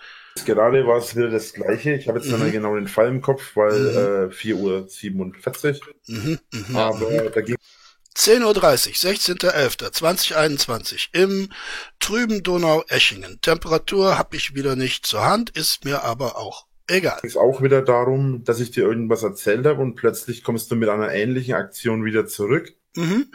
[0.47, 1.93] gerade war es wieder das Gleiche.
[1.95, 2.43] Ich habe jetzt nicht Mhm.
[2.45, 5.81] mehr genau den Fall im Kopf, weil äh, 4 Uhr 47.
[6.07, 6.77] Mhm, mhm.
[6.77, 7.57] Aber da ging
[8.17, 8.53] 10.30 Uhr,
[9.13, 11.49] 16.11.2021 im
[11.99, 13.41] trüben Donau-Eschingen.
[13.41, 17.21] Temperatur habe ich wieder nicht zur Hand, ist mir aber auch egal.
[17.23, 20.89] es auch wieder darum, dass ich dir irgendwas erzählt habe und plötzlich kommst du mit
[20.89, 22.73] einer ähnlichen Aktion wieder zurück.
[22.97, 23.31] Mhm.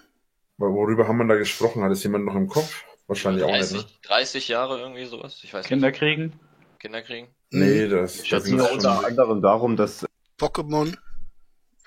[0.57, 1.83] Weil Worüber haben wir da gesprochen?
[1.83, 2.83] Hat es jemand noch im Kopf?
[3.07, 3.85] Wahrscheinlich auch nicht, 30, ne?
[4.03, 5.39] 30 Jahre irgendwie sowas?
[5.43, 5.99] Ich weiß Kinder nicht.
[5.99, 6.39] kriegen.
[6.79, 7.27] Kinder kriegen?
[7.51, 10.05] Nee, das, Ich das schätze mir unter anderem darum, dass,
[10.39, 10.95] Pokémon?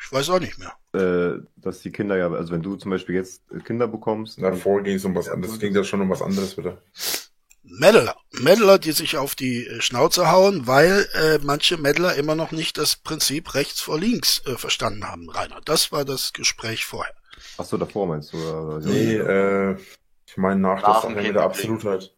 [0.01, 0.73] Ich weiß auch nicht mehr.
[0.95, 4.95] äh, dass die Kinder ja, also wenn du zum Beispiel jetzt Kinder bekommst, Davor ging
[4.97, 5.55] es um was anderes.
[5.55, 6.79] Es ging ja schon um was anderes wieder.
[7.65, 8.17] Meddler.
[8.31, 12.79] Meddler, die sich auf die äh, Schnauze hauen, weil äh, manche Meddler immer noch nicht
[12.79, 15.61] das Prinzip rechts vor links äh, verstanden haben, Rainer.
[15.65, 17.15] Das war das Gespräch vorher.
[17.59, 18.39] Achso, davor meinst du?
[18.39, 18.79] Oder?
[18.87, 19.77] Nee, äh,
[20.29, 21.43] ich meine nach, Nach der Sache mit der.
[21.43, 22.15] Absolutheit.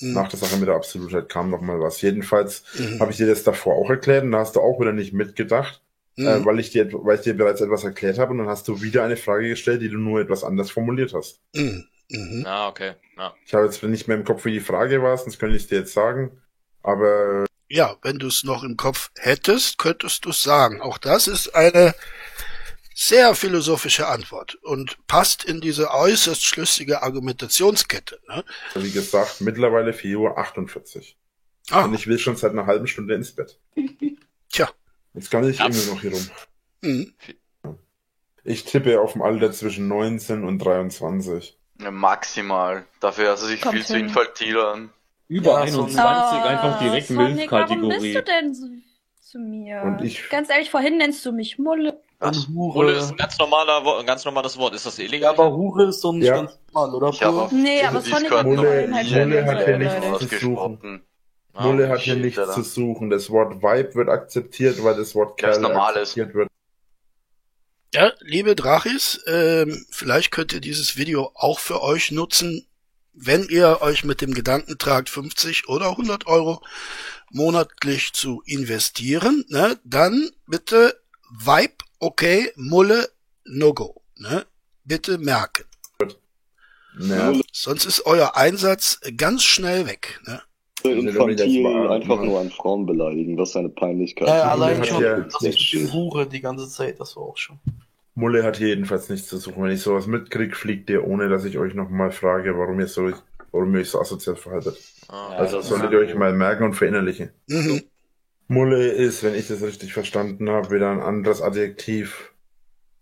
[0.00, 0.12] Mhm.
[0.12, 2.00] Nach der Sache mit der Absolutheit kam noch mal was.
[2.02, 3.00] Jedenfalls Mhm.
[3.00, 5.80] habe ich dir das davor auch erklärt und da hast du auch wieder nicht mitgedacht,
[6.16, 6.26] Mhm.
[6.26, 8.82] äh, weil ich dir, weil ich dir bereits etwas erklärt habe und dann hast du
[8.82, 11.40] wieder eine Frage gestellt, die du nur etwas anders formuliert hast.
[11.54, 11.84] Mhm.
[12.10, 12.44] Mhm.
[12.46, 12.92] Ah, okay.
[13.16, 13.34] Ja.
[13.46, 15.68] Ich habe jetzt nicht mehr im Kopf, wie die Frage war, sonst könnte ich es
[15.68, 16.32] dir jetzt sagen.
[16.82, 20.82] Aber Ja, wenn du es noch im Kopf hättest, könntest du es sagen.
[20.82, 21.94] Auch das ist eine
[22.94, 28.20] sehr philosophische Antwort und passt in diese äußerst schlüssige Argumentationskette.
[28.28, 28.44] Ne?
[28.76, 31.04] wie gesagt, mittlerweile 4.48 Uhr.
[31.70, 33.58] Ah, Und ich will schon seit einer halben Stunde ins Bett.
[34.52, 34.70] Tja.
[35.14, 36.30] Jetzt kann ich irgendwie noch hier rum.
[36.82, 37.14] mhm.
[38.44, 41.58] Ich tippe auf ein Alter zwischen 19 und 23.
[41.80, 42.84] Ja, maximal.
[43.00, 44.06] Dafür hört er sich Kommt viel zu hin.
[44.06, 44.90] infantil an.
[45.28, 48.12] Über Ja, 21 Ah, einfach direkt Sonic, Warum bist Milchkategorie.
[48.14, 48.66] du denn so
[49.20, 49.82] zu mir?
[49.82, 52.02] Und ich- Ganz ehrlich, vorhin nennst du mich Mulle.
[52.24, 52.48] Was?
[52.48, 54.74] Hure ist ein ganz normaler, ein ganz normales Wort.
[54.74, 55.30] Ist das Ja, illegal?
[55.34, 56.36] aber Hure ist doch nicht Ja.
[56.36, 57.08] ganz normal, oder?
[57.10, 61.02] Ich habe Nee, aber Sonic hat schon Mulle hat gesagt, hier nichts zu suchen.
[61.52, 63.10] Ah, Mulle hat hier nichts zu suchen.
[63.10, 65.70] Das Wort Vibe wird akzeptiert, weil das Wort Ja, Kerl ist.
[65.76, 66.48] akzeptiert wird.
[67.94, 72.66] Ja, liebe Drachis, ähm, vielleicht könnt ihr dieses Video auch für euch nutzen,
[73.12, 76.60] wenn ihr euch mit dem Gedanken tragt, 50 oder 100 Euro
[77.30, 81.00] monatlich zu investieren, ne, dann bitte
[81.30, 83.08] Vibe, okay, Mulle,
[83.44, 84.44] no go, ne,
[84.84, 85.64] bitte merken.
[87.00, 90.40] Ja, Sonst ist euer Einsatz ganz schnell weg, ne.
[90.84, 94.28] Infantil einfach nur an Frauen beleidigen, das ist eine Peinlichkeit.
[94.28, 97.58] Ja, allein schon, ja das nichts- ist Hure die ganze Zeit, das war auch schon.
[98.14, 99.64] Mulle hat hier jedenfalls nichts zu suchen.
[99.64, 103.10] Wenn ich sowas mitkrieg, fliegt ihr, ohne dass ich euch nochmal frage, warum ihr so,
[103.50, 104.76] warum ihr euch so asozial verhaltet.
[105.08, 107.30] Ah, Also das solltet ist- ihr euch mal merken und verinnerlichen.
[107.48, 107.82] Mhm.
[108.48, 112.32] Mulle ist, wenn ich das richtig verstanden habe, wieder ein anderes Adjektiv.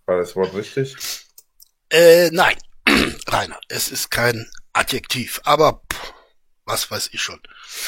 [0.07, 0.97] War das Wort richtig?
[1.91, 2.57] Äh, nein,
[3.29, 6.15] Rainer, es ist kein Adjektiv, aber pff,
[6.65, 7.41] was weiß ich schon.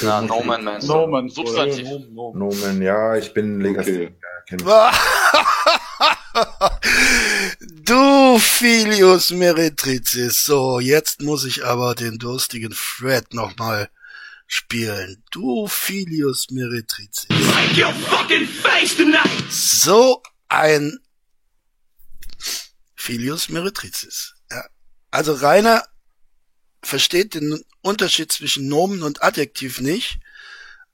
[0.02, 0.92] Na, Nomen meinst du?
[0.92, 1.88] Nomen, Substantiv.
[1.88, 2.38] Nomen, Nomen.
[2.38, 4.14] Nomen, ja, ich bin Legastheniker.
[4.48, 4.64] kenn ich.
[7.84, 10.42] du Filius Meretricis.
[10.42, 13.88] So, jetzt muss ich aber den durstigen Fred nochmal
[14.46, 15.22] spielen.
[15.30, 17.28] Du Filius Meretricis.
[19.50, 20.98] So ein
[22.94, 24.34] Filius Meretricis.
[24.50, 24.64] Ja.
[25.10, 25.84] Also Rainer
[26.82, 30.20] versteht den Unterschied zwischen Nomen und Adjektiv nicht,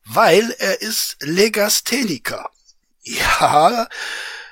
[0.04, 2.50] weil er ist Legastheniker.
[3.02, 3.88] Ja,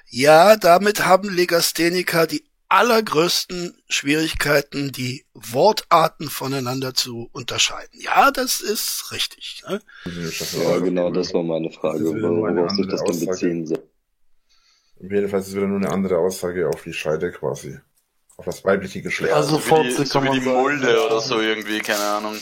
[0.08, 8.00] ja, damit haben Legastheniker die allergrößten Schwierigkeiten, die Wortarten voneinander zu unterscheiden.
[8.00, 9.62] Ja, das ist richtig.
[9.68, 9.80] Ne?
[10.04, 13.82] Ja, genau, das war meine Frage, worauf sich das denn beziehen soll.
[15.00, 17.78] Jedenfalls ist es wieder nur eine andere Aussage auf die Scheide quasi.
[18.36, 19.32] Auf das weibliche Geschlecht.
[19.32, 20.60] Also so wie die, Fotze so wie die sagen.
[20.60, 22.36] Mulde oder so irgendwie, keine Ahnung.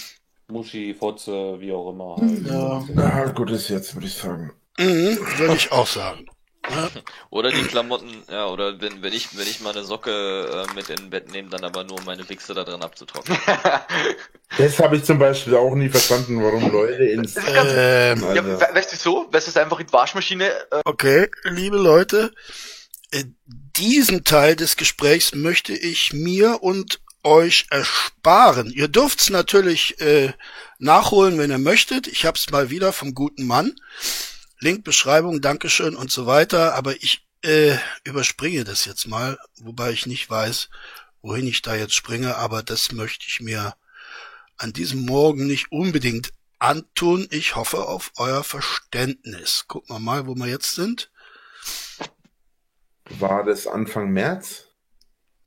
[0.49, 2.17] Muschi, Fotze, wie auch immer.
[2.17, 2.47] Halt.
[2.47, 2.85] Ja.
[3.03, 4.53] Ah, gut ist jetzt, würde ich sagen.
[4.79, 6.27] Mhm, würde ich auch sagen.
[7.31, 11.11] Oder die Klamotten, ja, oder wenn, wenn ich, wenn ich meine Socke äh, mit in
[11.11, 13.39] Bett nehme, dann aber nur um meine Wichse da drin abzutrocknen.
[14.59, 17.35] Das habe ich zum Beispiel auch nie verstanden, warum Leute ins...
[17.35, 19.27] Das ist ganz- Ähm, Ja, weißt du so?
[19.31, 22.33] Weißt du, es einfach in die Waschmaschine äh, okay, liebe Leute,
[23.77, 28.71] diesen Teil des Gesprächs möchte ich mir und euch ersparen.
[28.71, 30.33] Ihr dürft's natürlich äh,
[30.79, 32.07] nachholen, wenn ihr möchtet.
[32.07, 33.75] Ich hab's mal wieder vom guten Mann.
[34.61, 36.75] Link, Beschreibung, Dankeschön und so weiter.
[36.75, 40.69] Aber ich äh, überspringe das jetzt mal, wobei ich nicht weiß,
[41.23, 42.37] wohin ich da jetzt springe.
[42.37, 43.75] Aber das möchte ich mir
[44.57, 47.27] an diesem Morgen nicht unbedingt antun.
[47.31, 49.65] Ich hoffe auf euer Verständnis.
[49.69, 51.11] Gucken wir mal, wo wir jetzt sind.
[53.11, 54.65] War das Anfang März?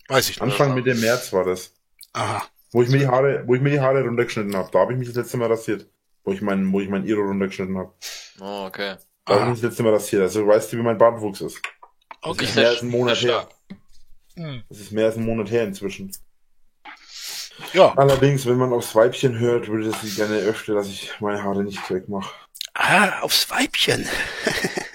[0.08, 0.42] Weiß ich nicht.
[0.42, 1.74] Anfang Mitte März war das.
[2.14, 2.44] Aha.
[2.72, 4.70] Wo ich mir die Haare, wo ich mir die Haare runtergeschnitten habe.
[4.72, 5.88] Da habe ich mich das letzte Mal rasiert.
[6.30, 7.92] Wo ich mein, wo ich mein Iro runtergeschnitten habe.
[8.40, 8.98] Oh, okay.
[9.26, 10.22] Da mich das letzte Mal rasiert.
[10.22, 11.60] Also weißt du, wie mein Bartwuchs ist.
[12.22, 12.44] Das Okay.
[12.46, 13.50] ist mehr als ein Monat her.
[14.36, 14.64] Hm.
[14.70, 16.12] Das ist mehr als ein Monat her inzwischen.
[17.74, 17.96] Ja.
[17.98, 21.90] Allerdings, wenn man aufs Weibchen hört, würde sie gerne öfter, dass ich meine Haare nicht
[21.90, 22.32] wegmache.
[22.76, 24.08] Ah, aufs Weibchen.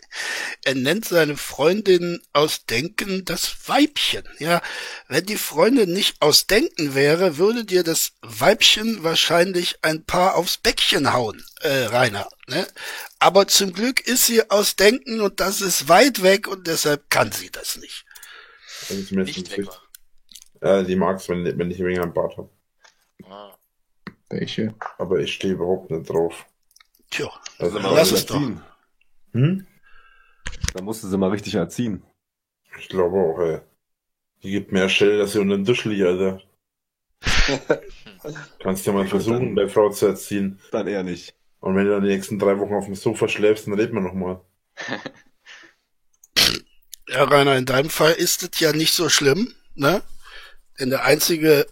[0.65, 4.25] er nennt seine Freundin aus Denken das Weibchen.
[4.39, 4.63] Ja,
[5.09, 10.57] wenn die Freundin nicht aus Denken wäre, würde dir das Weibchen wahrscheinlich ein paar aufs
[10.59, 12.29] Bäckchen hauen, äh, Rainer.
[12.49, 12.67] Ne?
[13.19, 17.33] Aber zum Glück ist sie aus Denken und das ist weit weg und deshalb kann
[17.33, 18.05] sie das nicht.
[18.91, 19.57] Also zumindest Nicht weg.
[19.67, 19.81] Gesicht.
[20.63, 22.51] Ja, die mag's, wenn, wenn ich wegen einem Bart habe.
[23.25, 23.57] Ah.
[24.31, 24.75] Welche?
[24.99, 26.47] Aber ich stehe überhaupt nicht drauf.
[27.11, 28.41] Tja, Also, lass es doch.
[29.33, 29.67] Hm?
[30.73, 32.03] Da musst du sie mal richtig erziehen.
[32.79, 33.61] Ich glaube auch, ey.
[34.43, 36.41] Die gibt mehr Stelle, dass sie unter den Tisch liegt, Alter.
[38.59, 40.61] Kannst ja mal versuchen, deine Frau zu erziehen.
[40.71, 41.35] Dann eher nicht.
[41.61, 44.01] Und wenn du dann die nächsten drei Wochen auf dem Sofa schläfst, dann reden wir
[44.01, 44.41] nochmal.
[47.07, 50.03] Ja, Rainer, in deinem Fall ist es ja nicht so schlimm, ne?
[50.81, 51.67] Denn der einzige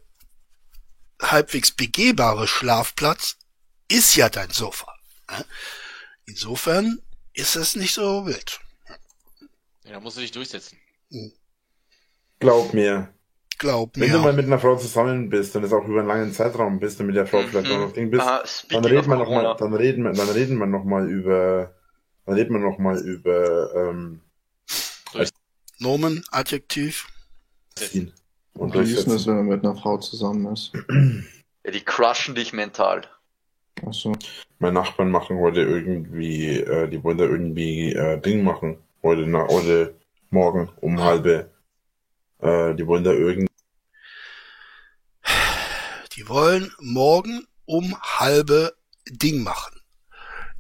[1.21, 3.39] halbwegs begehbare Schlafplatz
[3.89, 4.93] ist ja dein Sofa.
[5.31, 5.45] Ne?
[6.27, 6.99] Insofern
[7.33, 8.61] ist es nicht so wild.
[9.85, 10.79] Ja, da musst du dich durchsetzen.
[12.39, 13.09] Glaub mir.
[13.59, 14.17] Glaub Wenn mir.
[14.17, 16.99] du mal mit einer Frau zusammen bist und es auch über einen langen Zeitraum bist
[17.01, 19.55] und mit der Frau vielleicht auch noch Ding bist, Ah, dann reden wir noch mal,
[19.57, 21.75] dann reden wir, dann reden wir noch mal über,
[22.27, 24.21] dann reden wir noch mal über, ähm,
[25.79, 27.09] Nomen, Adjektiv.
[27.75, 28.13] ziehen.
[28.55, 30.73] Und Wie ist denn das, wenn man mit einer Frau zusammen ist?
[31.65, 33.03] Ja, die crushen dich mental.
[33.87, 34.13] Achso.
[34.59, 38.79] Meine Nachbarn machen heute irgendwie, äh, die wollen da irgendwie äh, Ding machen.
[39.03, 39.99] Heute, na, heute
[40.31, 41.51] morgen um halbe.
[42.39, 43.49] Äh, die wollen da irgendwie
[46.15, 48.77] Die wollen morgen um halbe
[49.09, 49.81] Ding machen.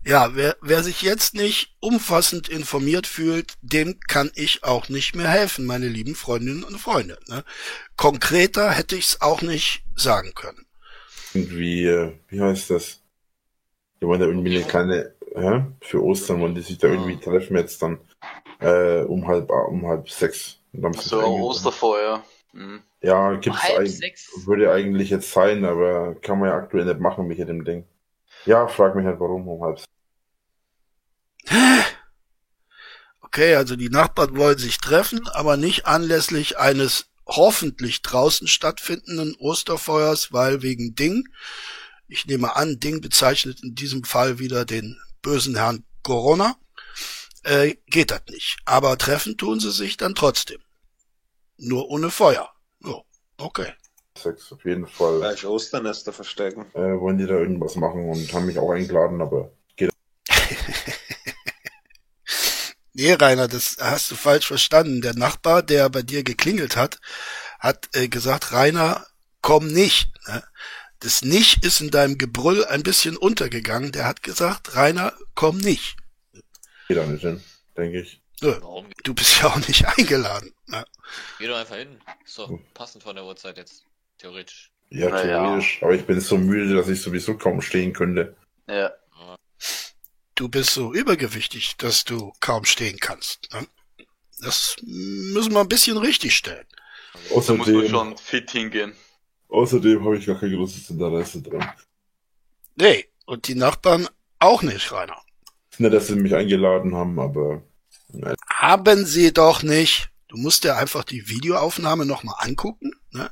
[0.04, 5.28] Ja, wer, wer sich jetzt nicht umfassend informiert fühlt, dem kann ich auch nicht mehr
[5.28, 7.20] helfen, meine lieben Freundinnen und Freunde.
[7.28, 7.44] Ne?
[7.96, 10.66] Konkreter hätte ich es auch nicht sagen können.
[11.32, 13.00] irgendwie, äh, wie heißt das?
[14.00, 15.64] Die wollen da irgendwie eine kleine, hä?
[15.80, 17.98] für Ostern wollen die sich da irgendwie treffen jetzt dann
[18.60, 20.58] äh, um halb um halb sechs.
[20.72, 22.24] So Osterfeuer.
[22.52, 22.82] Mhm.
[23.00, 24.30] Ja, gibt's Um sechs?
[24.46, 27.84] würde eigentlich jetzt sein, aber kann man ja aktuell nicht machen mit dem Ding.
[28.46, 29.88] Ja, frag mich halt warum um halb sechs.
[33.20, 40.32] Okay, also die Nachbarn wollen sich treffen, aber nicht anlässlich eines hoffentlich draußen stattfindenden Osterfeuers,
[40.32, 41.24] weil wegen Ding,
[42.08, 46.56] ich nehme an, Ding bezeichnet in diesem Fall wieder den bösen Herrn Corona,
[47.44, 48.58] äh, geht das nicht.
[48.64, 50.60] Aber treffen tun sie sich dann trotzdem.
[51.56, 52.50] Nur ohne Feuer.
[52.84, 53.02] Oh,
[53.38, 53.72] okay.
[54.18, 55.18] Sechs auf jeden Fall.
[55.18, 56.66] Gleich Osternester verstecken.
[56.74, 59.90] Äh, wollen die da irgendwas machen und haben mich auch eingeladen, aber geht
[62.94, 65.00] Nee, Rainer, das hast du falsch verstanden.
[65.00, 67.00] Der Nachbar, der bei dir geklingelt hat,
[67.58, 69.06] hat äh, gesagt, Rainer,
[69.40, 70.12] komm nicht.
[70.28, 70.42] Ne?
[71.02, 73.92] Das Nicht ist in deinem Gebrüll ein bisschen untergegangen.
[73.92, 75.96] Der hat gesagt, Rainer, komm nicht.
[76.88, 77.42] geht da nicht hin,
[77.76, 78.20] denke ich.
[78.40, 78.58] Nö,
[79.04, 80.52] du bist ja auch nicht eingeladen.
[80.66, 80.84] Ne?
[81.38, 82.00] Geh doch einfach hin.
[82.24, 83.84] Ist doch passend von der Uhrzeit jetzt.
[84.18, 84.70] Theoretisch.
[84.90, 85.42] Ja, Na ja.
[85.42, 85.78] theoretisch.
[85.82, 88.36] Aber ich bin so müde, dass ich sowieso kaum stehen könnte.
[88.68, 88.92] Ja.
[90.34, 93.48] Du bist so übergewichtig, dass du kaum stehen kannst.
[93.52, 93.66] Ne?
[94.40, 96.66] Das müssen wir ein bisschen richtig stellen.
[97.12, 98.94] Da muss man Außerdem, schon fit hingehen.
[99.52, 101.70] Außerdem habe ich gar kein großes Interesse dran.
[102.76, 105.20] Nee, und die Nachbarn auch nicht, Rainer.
[105.78, 107.62] Nicht, dass sie mich eingeladen haben, aber
[108.08, 108.34] nein.
[108.48, 110.08] Haben sie doch nicht.
[110.28, 112.92] Du musst dir einfach die Videoaufnahme nochmal angucken.
[113.10, 113.30] Ne?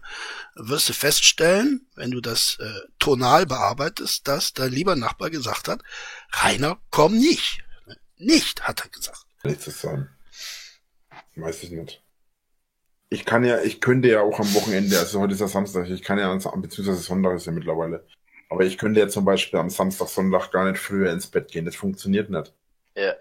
[0.55, 5.83] Wirst du feststellen, wenn du das äh, tonal bearbeitest, dass dein lieber Nachbar gesagt hat,
[6.33, 7.65] Rainer, komm nicht.
[8.19, 9.25] Nicht, hat er gesagt.
[9.45, 10.11] nichts zu sagen.
[11.37, 12.03] Weiß ich nicht.
[13.13, 16.03] Ich kann ja, ich könnte ja auch am Wochenende, also heute ist ja Samstag, ich
[16.03, 18.07] kann ja, am- beziehungsweise Sonntag ist ja mittlerweile.
[18.49, 21.65] Aber ich könnte ja zum Beispiel am Samstag, Sonntag gar nicht früher ins Bett gehen.
[21.65, 22.53] Das funktioniert nicht.
[22.97, 23.15] Ja.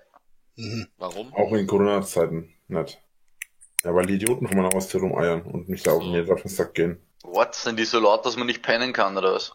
[0.56, 0.88] Mhm.
[0.98, 1.34] Warum?
[1.34, 3.02] Auch in Corona-Zeiten nicht.
[3.84, 6.50] Ja, weil die Idioten von meiner Haustür rumeiern und mich da auf mir auf den
[6.52, 7.00] Sack gehen.
[7.24, 7.56] What?
[7.56, 9.54] Sind die so laut, dass man nicht pennen kann, oder was?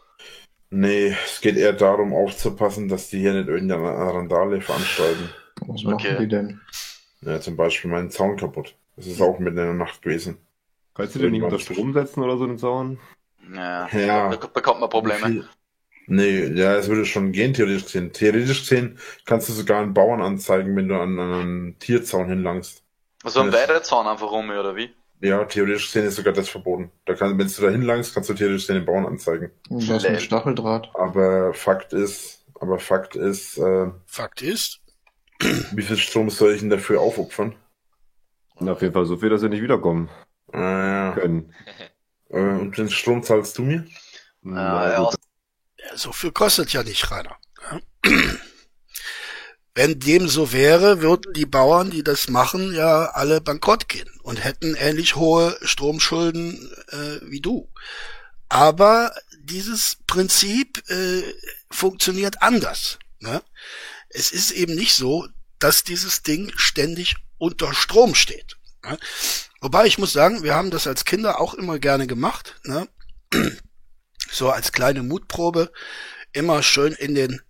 [0.69, 5.29] Nee, es geht eher darum, aufzupassen, dass die hier nicht irgendeine Randale veranstalten.
[5.61, 6.17] Was machen Okay.
[6.19, 6.59] die denn?
[7.21, 8.75] Ja, zum Beispiel meinen Zaun kaputt.
[8.95, 10.37] Das ist auch mitten in der Nacht gewesen.
[10.93, 12.99] Kannst du den nicht unter Strom setzen oder so, den Zaun?
[13.53, 13.87] Ja.
[13.89, 14.29] Ja.
[14.35, 15.47] Da bekommt man Probleme.
[16.07, 18.13] Nee, ja, es würde schon gehen, theoretisch gesehen.
[18.13, 22.83] Theoretisch gesehen kannst du sogar einen Bauern anzeigen, wenn du an, einen Tierzaun hinlangst.
[23.23, 23.53] Also ein Ja.
[23.53, 24.91] Weidezaun einfach rum, oder wie?
[25.21, 26.91] Ja, theoretisch gesehen ist sogar das verboten.
[27.05, 29.51] Da kann, wenn du da hinlangst, kannst du theoretisch gesehen den Bauern anzeigen.
[29.69, 30.91] Und was mit Stacheldraht?
[30.93, 34.81] Aber Fakt ist, aber Fakt ist, äh, Fakt ist,
[35.71, 37.55] wie viel Strom soll ich denn dafür aufopfern?
[38.59, 40.09] Na, auf jeden Fall so viel, dass sie nicht wiederkommen
[40.53, 41.11] Ah, ja.
[41.13, 41.53] können.
[42.29, 43.85] Äh, und den Strom zahlst du mir?
[44.41, 45.15] Na, ja, gut.
[45.77, 47.35] ja, so viel kostet ja nicht, Rainer.
[47.71, 48.11] Ja?
[49.77, 54.41] Wenn dem so wäre, würden die Bauern, die das machen, ja alle bankrott gehen und
[54.41, 57.69] hätten ähnlich hohe Stromschulden äh, wie du.
[58.47, 61.23] Aber dieses Prinzip äh,
[61.69, 62.99] funktioniert anders.
[63.19, 63.41] Ne?
[64.07, 65.27] Es ist eben nicht so,
[65.59, 67.15] dass dieses Ding ständig
[67.45, 68.57] unter Strom steht.
[68.83, 68.97] Ne?
[69.61, 72.55] Wobei ich muss sagen, wir haben das als Kinder auch immer gerne gemacht.
[72.63, 72.87] Ne?
[74.31, 75.71] so als kleine Mutprobe
[76.33, 77.41] immer schön in den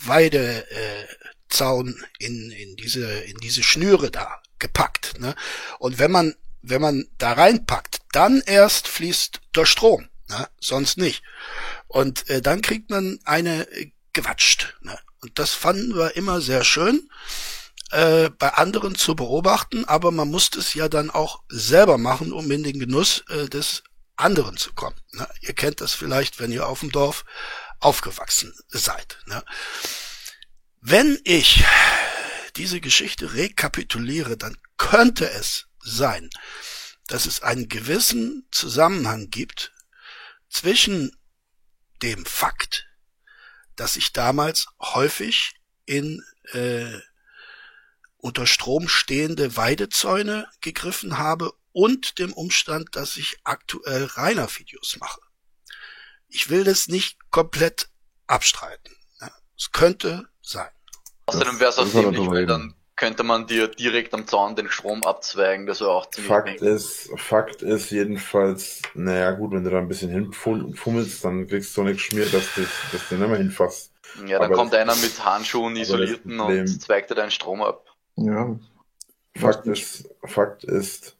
[0.00, 1.88] Weidezaun
[2.18, 5.20] äh, in, in diese in diese Schnüre da gepackt.
[5.20, 5.34] Ne?
[5.78, 10.48] Und wenn man wenn man da reinpackt, dann erst fließt der Strom, ne?
[10.60, 11.22] sonst nicht.
[11.88, 14.76] Und äh, dann kriegt man eine äh, gewatscht.
[14.80, 14.98] Ne?
[15.20, 17.08] Und das fanden wir immer sehr schön
[17.92, 22.50] äh, bei anderen zu beobachten, aber man musste es ja dann auch selber machen, um
[22.50, 23.84] in den Genuss äh, des
[24.16, 24.96] anderen zu kommen.
[25.12, 25.28] Ne?
[25.42, 27.24] Ihr kennt das vielleicht, wenn ihr auf dem Dorf
[27.80, 29.18] aufgewachsen seid.
[29.26, 29.44] Ne?
[30.80, 31.64] Wenn ich
[32.56, 36.30] diese Geschichte rekapituliere, dann könnte es sein,
[37.08, 39.72] dass es einen gewissen Zusammenhang gibt
[40.48, 41.14] zwischen
[42.02, 42.88] dem Fakt,
[43.76, 45.52] dass ich damals häufig
[45.84, 46.98] in äh,
[48.22, 55.20] unter Strom stehende Weidezäune gegriffen habe und dem Umstand, dass ich aktuell Rainer-Videos mache.
[56.28, 57.88] Ich will das nicht komplett
[58.26, 58.94] abstreiten.
[59.58, 60.70] Es könnte sein.
[61.26, 65.02] Außerdem wäre es auch ziemlich, weil dann könnte man dir direkt am Zaun den Strom
[65.02, 69.78] abzweigen, das wäre auch ziemlich Fakt ist, Fakt ist jedenfalls, naja gut, wenn du da
[69.78, 72.62] ein bisschen hinfummelst, dann kriegst du nichts schmiert, dass du,
[72.92, 73.92] dass du nicht mehr hinfasst.
[74.26, 77.86] Ja, dann Aber kommt das- einer mit Handschuhen isolierten und zweigt dir deinen Strom ab.
[78.16, 78.58] Ja.
[79.36, 81.16] Fakt ist, Fakt ist,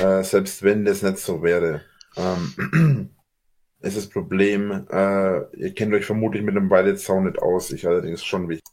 [0.00, 1.82] äh, selbst wenn das nicht so wäre,
[2.16, 3.10] ähm,
[3.80, 8.24] ist das Problem, äh, ihr kennt euch vermutlich mit dem Weidezaun nicht aus, ich allerdings
[8.24, 8.64] schon wichtig.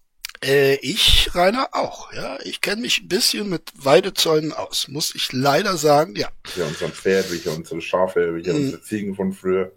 [0.44, 2.14] Äh, ich, Rainer, auch.
[2.14, 4.88] Ja, ich kenne mich ein bisschen mit Weidezäunen aus.
[4.88, 6.30] Muss ich leider sagen, ja.
[6.56, 8.56] Wie unseren Pferd, wie unsere Schafe, wie Mhm.
[8.56, 9.74] unsere Ziegen von früher.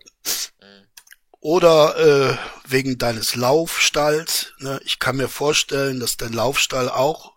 [1.41, 2.37] Oder äh,
[2.71, 4.53] wegen deines Laufstalls.
[4.61, 4.81] Ne?
[4.85, 7.32] Ich kann mir vorstellen, dass dein Laufstall auch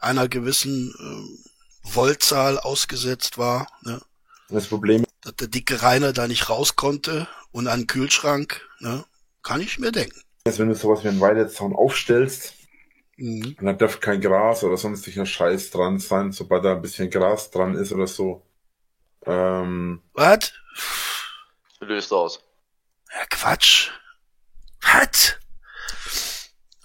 [0.00, 3.66] einer gewissen äh, Voltzahl ausgesetzt war.
[3.82, 4.00] Ne?
[4.48, 8.60] Das Problem Dass der dicke Rainer da nicht raus konnte und an den Kühlschrank.
[8.80, 9.04] Ne?
[9.42, 10.20] Kann ich mir denken.
[10.44, 12.54] ist, wenn du sowas wie einen Weidezaun aufstellst,
[13.16, 13.54] Mhm.
[13.60, 17.50] und da darf kein Gras oder sonstiger Scheiß dran sein, sobald da ein bisschen Gras
[17.50, 18.42] dran ist oder so.
[19.26, 20.52] Ähm, Was?
[21.80, 22.42] Löst aus.
[23.12, 23.90] Ja, Quatsch.
[24.80, 25.36] Was?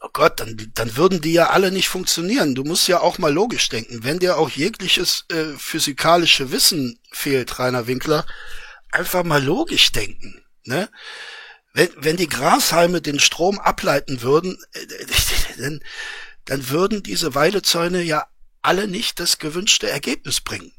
[0.05, 2.53] Oh Gott, dann, dann würden die ja alle nicht funktionieren.
[2.53, 4.03] Du musst ja auch mal logisch denken.
[4.03, 8.23] Wenn dir auch jegliches äh, physikalische Wissen fehlt, Rainer Winkler,
[8.91, 10.45] einfach mal logisch denken.
[10.63, 10.89] Ne?
[11.73, 14.85] Wenn, wenn die Grashalme den Strom ableiten würden, äh,
[15.57, 15.79] dann,
[16.45, 18.27] dann würden diese Weidezäune ja
[18.61, 20.71] alle nicht das gewünschte Ergebnis bringen.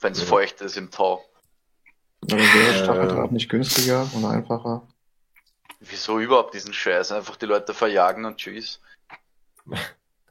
[0.00, 1.24] Wenn es feucht ist im Tau.
[2.22, 2.82] Aber wäre Äh.
[2.82, 4.88] Stacheldraht nicht günstiger und einfacher?
[5.90, 7.12] Wieso überhaupt diesen Scheiß?
[7.12, 8.80] Einfach die Leute verjagen und tschüss.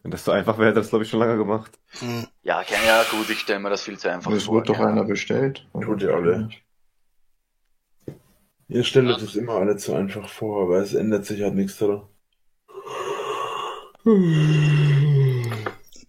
[0.03, 1.77] Wenn das so einfach wäre, hätte das glaube ich schon lange gemacht.
[1.99, 2.27] Hm.
[2.41, 4.55] Ja, kein, ja gut, ich stelle mir das viel zu einfach Es vor.
[4.55, 4.87] wird doch ja.
[4.87, 5.67] einer bestellt.
[5.73, 6.49] tut ihr alle.
[8.67, 11.77] Ihr stellt euch das immer alle zu einfach vor, aber es ändert sich halt nichts
[11.77, 12.07] daran.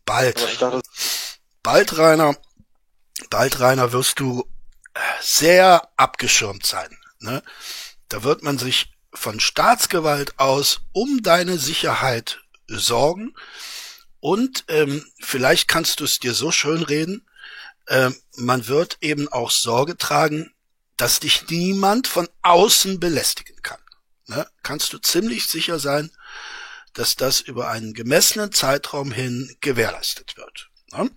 [0.07, 0.83] Bald.
[1.63, 2.37] Bald, Rainer,
[3.31, 4.45] bald, Rainer, wirst du
[5.21, 6.97] sehr abgeschirmt sein.
[7.21, 7.43] Ne?
[8.09, 13.35] Da wird man sich von Staatsgewalt aus um deine Sicherheit sorgen.
[14.21, 17.27] Und ähm, vielleicht kannst du es dir so schön reden,
[17.89, 20.53] ähm, man wird eben auch Sorge tragen,
[20.97, 23.81] dass dich niemand von außen belästigen kann.
[24.27, 24.47] Ne?
[24.63, 26.11] Kannst du ziemlich sicher sein,
[26.93, 30.71] dass das über einen gemessenen Zeitraum hin gewährleistet wird.
[30.93, 31.11] Ne?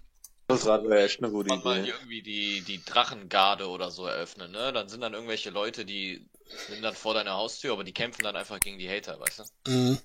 [0.48, 1.90] Das wäre echt eine gute man mal Idee.
[1.90, 4.72] irgendwie die, die Drachengarde oder so eröffnen, ne?
[4.74, 6.28] Dann sind dann irgendwelche Leute, die
[6.68, 9.72] sind dann vor deiner Haustür, aber die kämpfen dann einfach gegen die Hater, weißt du?
[9.72, 9.98] Mhm.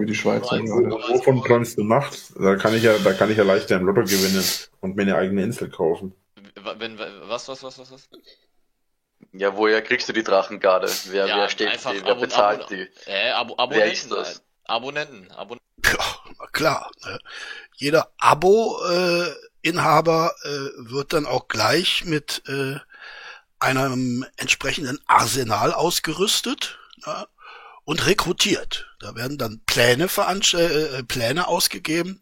[0.00, 2.34] Wie die Schweizer Wovon träumst du nachts?
[2.38, 4.44] Da kann ich ja, da kann ich ja leichter im Lotto gewinnen
[4.80, 6.14] und mir eine eigene Insel kaufen.
[6.78, 8.08] Wenn, was, was, was, was, was?
[9.32, 10.90] Ja, woher kriegst du die Drachengarde?
[11.06, 12.02] Wer, Ja, wer steht einfach die?
[12.04, 13.10] Wer Abon- bezahlt Abon- die?
[13.10, 13.92] Äh, Abo Wer Abonnenten.
[13.92, 14.42] ist das?
[14.64, 15.30] Abonnenten.
[15.30, 15.64] Abonnenten.
[15.86, 16.90] Ja, klar.
[17.04, 17.18] Ne?
[17.80, 20.48] Jeder Abo-Inhaber äh,
[20.90, 22.74] wird dann auch gleich mit äh,
[23.60, 26.76] einem entsprechenden Arsenal ausgerüstet
[27.06, 27.28] ne?
[27.84, 28.92] und rekrutiert.
[28.98, 32.20] Da werden dann Pläne, veranst äh, Pläne ausgegeben,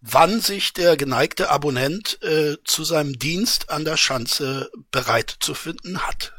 [0.00, 6.06] wann sich der geneigte Abonnent äh, zu seinem Dienst an der Schanze bereit zu finden
[6.06, 6.32] hat.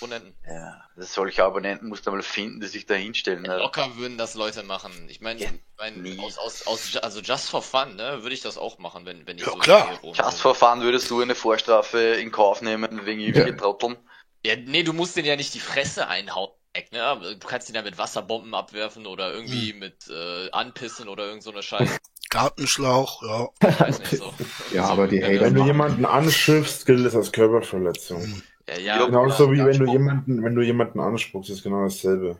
[0.00, 0.06] Ne?
[0.06, 0.34] Abonnenten.
[0.46, 3.42] Ja, solche Abonnenten musst du mal finden, die sich da hinstellen.
[3.42, 3.58] Ne?
[3.58, 4.92] Locker würden das Leute machen.
[5.08, 8.40] Ich meine, Ja, ich mein, aus, aus, aus, also just for fun, ne, würde ich
[8.40, 10.00] das auch machen, wenn, wenn ich Ja, so klar.
[10.02, 13.96] Just for fun würdest du eine Vorstrafe in Kauf nehmen wegen ewigen Trotteln.
[14.44, 16.50] Ja, nee, du musst den ja nicht die Fresse einhauen.
[16.92, 17.02] Ne?
[17.02, 19.78] Aber Du kannst ihn ja mit Wasserbomben abwerfen oder irgendwie Hm.
[19.78, 21.96] mit äh, anpissen oder irgend so eine Scheiße.
[22.30, 23.86] Gartenschlauch, ja.
[23.88, 24.32] Ist nicht so.
[24.72, 28.42] Ja, aber die Hater Wenn du jemanden anschiffst, gilt es als Körperverletzung.
[28.68, 29.06] Ja, ja.
[29.06, 32.36] Genauso wie wenn du jemanden, wenn du jemanden anspuckst, ist genau dasselbe.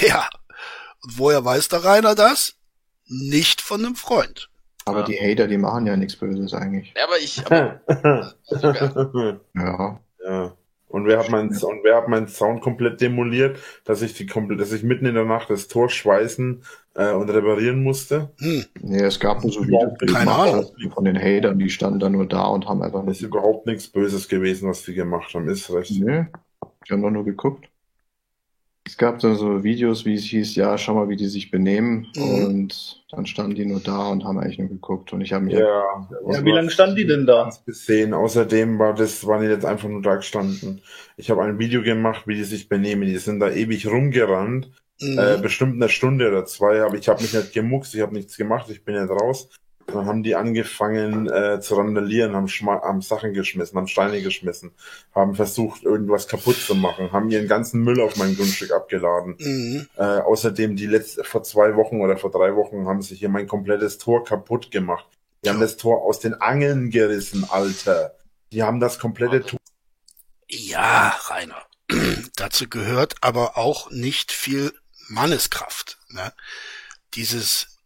[0.00, 0.28] Ja.
[1.02, 2.56] Und woher weiß der Rainer das?
[3.06, 4.50] Nicht von einem Freund.
[4.86, 6.92] Aber die Hater, die machen ja nichts Böses eigentlich.
[6.94, 7.80] Ja, aber ich, aber
[8.44, 10.00] sogar, Ja.
[10.22, 10.56] ja.
[10.94, 14.60] Und wer hat meinen und wer hat meinen Sound komplett demoliert, dass ich die komplett,
[14.60, 16.62] dass ich mitten in der Nacht das Tor schweißen
[16.94, 18.30] äh, und reparieren musste?
[18.38, 18.64] Hm.
[18.80, 20.92] Nee, es gab nur so Videos die Keine gemacht Ahnung.
[20.92, 23.88] von den Hatern, die standen da nur da und haben einfach Das ist überhaupt nichts
[23.88, 25.90] Böses gewesen, was die gemacht haben, ist recht.
[26.00, 26.26] Nee,
[26.86, 27.68] die haben doch nur geguckt.
[28.86, 32.06] Es gab dann so Videos, wie es hieß, ja, schau mal, wie die sich benehmen.
[32.16, 32.44] Mhm.
[32.44, 35.12] Und dann standen die nur da und haben eigentlich nur geguckt.
[35.12, 36.06] Und ich habe mich Ja.
[36.30, 37.48] Ja, wie lange standen die denn da?
[37.64, 38.12] gesehen.
[38.12, 40.82] Außerdem war das, waren die jetzt einfach nur da gestanden.
[41.16, 43.08] Ich habe ein Video gemacht, wie die sich benehmen.
[43.08, 44.70] Die sind da ewig rumgerannt.
[45.00, 45.18] Mhm.
[45.18, 48.36] Äh, bestimmt eine Stunde oder zwei, aber ich habe mich nicht gemuckst, ich habe nichts
[48.36, 49.48] gemacht, ich bin nicht raus.
[49.86, 54.72] Dann haben die angefangen äh, zu randalieren, haben, Schma haben Sachen geschmissen, haben Steine geschmissen,
[55.14, 59.36] haben versucht, irgendwas kaputt zu machen, haben ihren ganzen Müll auf mein Grundstück abgeladen.
[59.38, 59.86] Mhm.
[59.96, 63.46] Äh, außerdem die letzte, vor zwei Wochen oder vor drei Wochen haben sie hier mein
[63.46, 65.06] komplettes Tor kaputt gemacht.
[65.44, 68.14] Die haben das Tor aus den Angeln gerissen, Alter.
[68.52, 69.60] Die haben das komplette Tor.
[70.48, 71.62] Ja, Rainer.
[72.36, 74.72] Dazu gehört aber auch nicht viel
[75.08, 75.98] Manneskraft.
[76.08, 76.32] Ne?
[77.14, 77.78] Dieses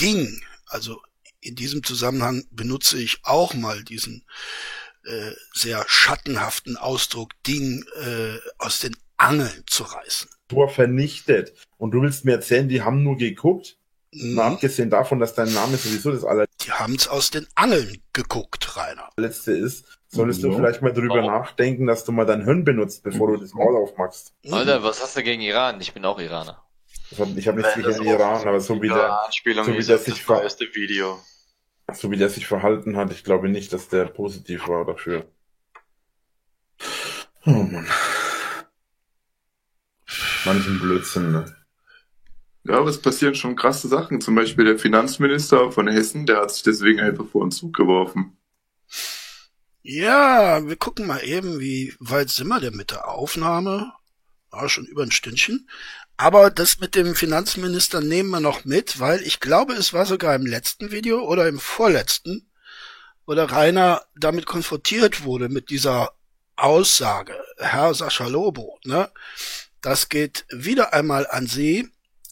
[0.00, 1.00] Ding, also
[1.44, 4.24] in diesem Zusammenhang benutze ich auch mal diesen
[5.04, 10.28] äh, sehr schattenhaften Ausdruck, Ding äh, aus den Angeln zu reißen.
[10.48, 11.52] Tor vernichtet.
[11.76, 13.76] Und du willst mir erzählen, die haben nur geguckt?
[14.12, 14.34] Mhm.
[14.34, 19.10] Mal abgesehen davon, dass dein Name sowieso das Die haben's aus den Angeln geguckt, Rainer.
[19.16, 20.56] allerletzte ist, solltest du Ja.
[20.56, 21.26] vielleicht mal drüber Warum?
[21.26, 24.32] nachdenken, dass du mal dein Hirn benutzt, bevor du das Maul aufmachst.
[24.50, 25.80] Alter, was hast du gegen Iran?
[25.80, 26.62] Ich bin auch Iraner.
[27.10, 27.18] Ich
[27.48, 31.20] habe nichts gegen Iran, aber so wie, der, so wie auf sich das neueste Video.
[31.92, 35.26] So wie der sich verhalten hat, ich glaube nicht, dass der positiv war dafür.
[37.46, 37.86] Oh Mann.
[40.44, 41.56] Manchen Blödsinn, ne?
[42.64, 44.20] Ja, aber es passieren schon krasse Sachen.
[44.22, 48.38] Zum Beispiel der Finanzminister von Hessen, der hat sich deswegen einfach vor einen Zug geworfen.
[49.82, 53.92] Ja, wir gucken mal eben, wie weit sind wir denn mit der Aufnahme?
[54.54, 55.68] Ja, schon über ein Stündchen.
[56.16, 60.34] Aber das mit dem Finanzminister nehmen wir noch mit, weil ich glaube, es war sogar
[60.34, 62.48] im letzten Video oder im vorletzten,
[63.26, 66.12] wo der Rainer damit konfrontiert wurde mit dieser
[66.56, 69.10] Aussage, Herr Sascha Lobo, ne?
[69.80, 71.90] Das geht wieder einmal an Sie.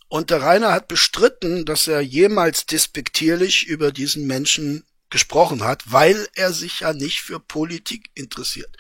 [0.09, 6.27] Und der Rainer hat bestritten, dass er jemals despektierlich über diesen Menschen gesprochen hat, weil
[6.35, 8.77] er sich ja nicht für Politik interessiert.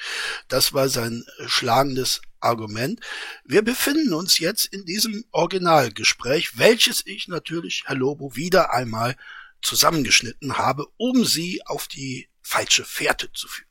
[0.48, 2.98] Das war sein schlagendes Argument.
[3.44, 9.14] Wir befinden uns jetzt in diesem Originalgespräch, welches ich natürlich, Herr Lobo, wieder einmal
[9.60, 13.68] zusammengeschnitten habe, um Sie auf die falsche Fährte zu führen.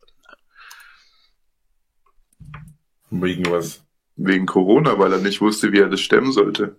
[3.10, 3.84] Wegen was?
[4.16, 6.78] Wegen Corona, weil er nicht wusste, wie er das stemmen sollte.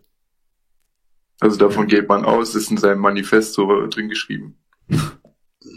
[1.41, 4.57] Also davon geht man aus, ist in seinem Manifest so drin geschrieben.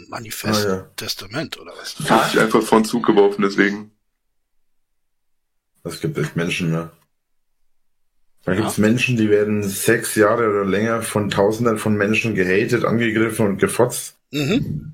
[0.10, 0.82] Manifest, Ah, ja.
[0.96, 1.96] Testament oder was?
[2.08, 3.92] Er hat sich einfach vor den Zug geworfen, deswegen.
[5.84, 6.90] Es gibt echt Menschen, ne?
[8.44, 13.46] Da gibt's Menschen, die werden sechs Jahre oder länger von Tausenden von Menschen gehatet, angegriffen
[13.48, 14.18] und gefotzt.
[14.32, 14.94] Mhm.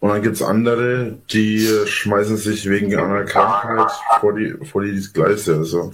[0.00, 3.90] Und dann gibt's andere, die schmeißen sich wegen einer Krankheit
[4.20, 5.56] vor die, vor die Gleise.
[5.56, 5.92] Also,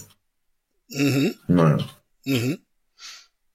[0.89, 1.35] Mhm.
[1.47, 1.79] naja.
[2.25, 2.59] Mhm.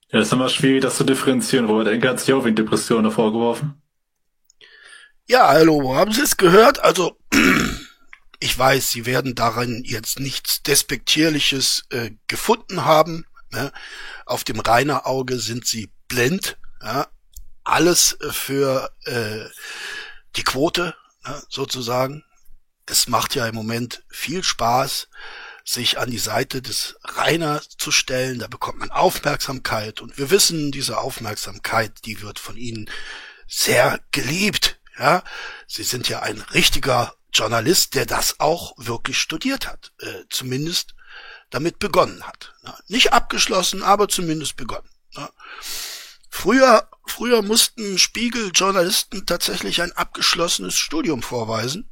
[0.08, 1.66] Ja, das ist immer schwierig, das zu differenzieren.
[1.66, 3.74] Robert Enke hat sich auch wegen Depressionen vorgeworfen.
[5.28, 6.78] Ja, hallo, haben Sie es gehört?
[6.78, 7.18] Also,
[8.38, 13.26] ich weiß, Sie werden darin jetzt nichts Despektierliches äh, gefunden haben.
[13.50, 13.72] Ne?
[14.24, 16.58] Auf dem Rainer Auge sind Sie blind.
[16.80, 17.08] Ja?
[17.64, 19.46] Alles für äh,
[20.36, 21.42] die Quote, ne?
[21.48, 22.22] sozusagen.
[22.86, 25.08] Es macht ja im Moment viel Spaß,
[25.64, 28.38] sich an die Seite des Rainer zu stellen.
[28.38, 30.00] Da bekommt man Aufmerksamkeit.
[30.00, 32.88] Und wir wissen, diese Aufmerksamkeit, die wird von Ihnen
[33.48, 34.75] sehr geliebt.
[34.98, 35.22] Ja,
[35.66, 40.94] Sie sind ja ein richtiger Journalist, der das auch wirklich studiert hat, äh, zumindest
[41.50, 42.54] damit begonnen hat.
[42.62, 42.74] Ne?
[42.88, 44.88] Nicht abgeschlossen, aber zumindest begonnen.
[45.14, 45.28] Ne?
[46.30, 51.90] Früher, früher mussten Spiegeljournalisten tatsächlich ein abgeschlossenes Studium vorweisen.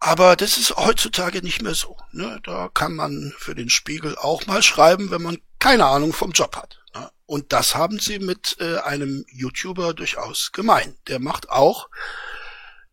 [0.00, 1.96] Aber das ist heutzutage nicht mehr so.
[2.12, 2.40] Ne?
[2.44, 6.56] Da kann man für den Spiegel auch mal schreiben, wenn man keine Ahnung vom Job
[6.56, 6.80] hat.
[7.28, 10.96] Und das haben sie mit äh, einem YouTuber durchaus gemein.
[11.08, 11.90] Der macht auch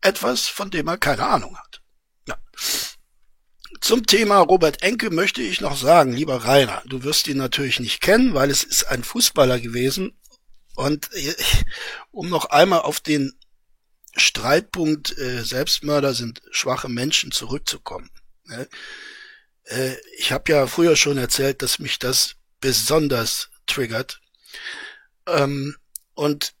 [0.02, 1.80] etwas, von dem er keine Ahnung hat.
[2.28, 2.36] Ja.
[3.80, 8.02] Zum Thema Robert Enke möchte ich noch sagen, lieber Rainer, du wirst ihn natürlich nicht
[8.02, 10.12] kennen, weil es ist ein Fußballer gewesen
[10.74, 11.34] Und äh,
[12.10, 13.32] um noch einmal auf den
[14.16, 18.10] Streitpunkt äh, Selbstmörder sind schwache Menschen zurückzukommen.
[18.44, 18.68] Ne?
[19.64, 24.20] Äh, ich habe ja früher schon erzählt, dass mich das besonders triggert.
[25.26, 25.76] Ähm,
[26.14, 26.54] und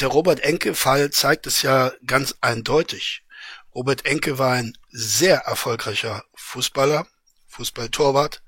[0.00, 3.24] der Robert Enke-Fall zeigt es ja ganz eindeutig.
[3.74, 7.06] Robert Enke war ein sehr erfolgreicher Fußballer,
[7.46, 8.42] Fußballtorwart,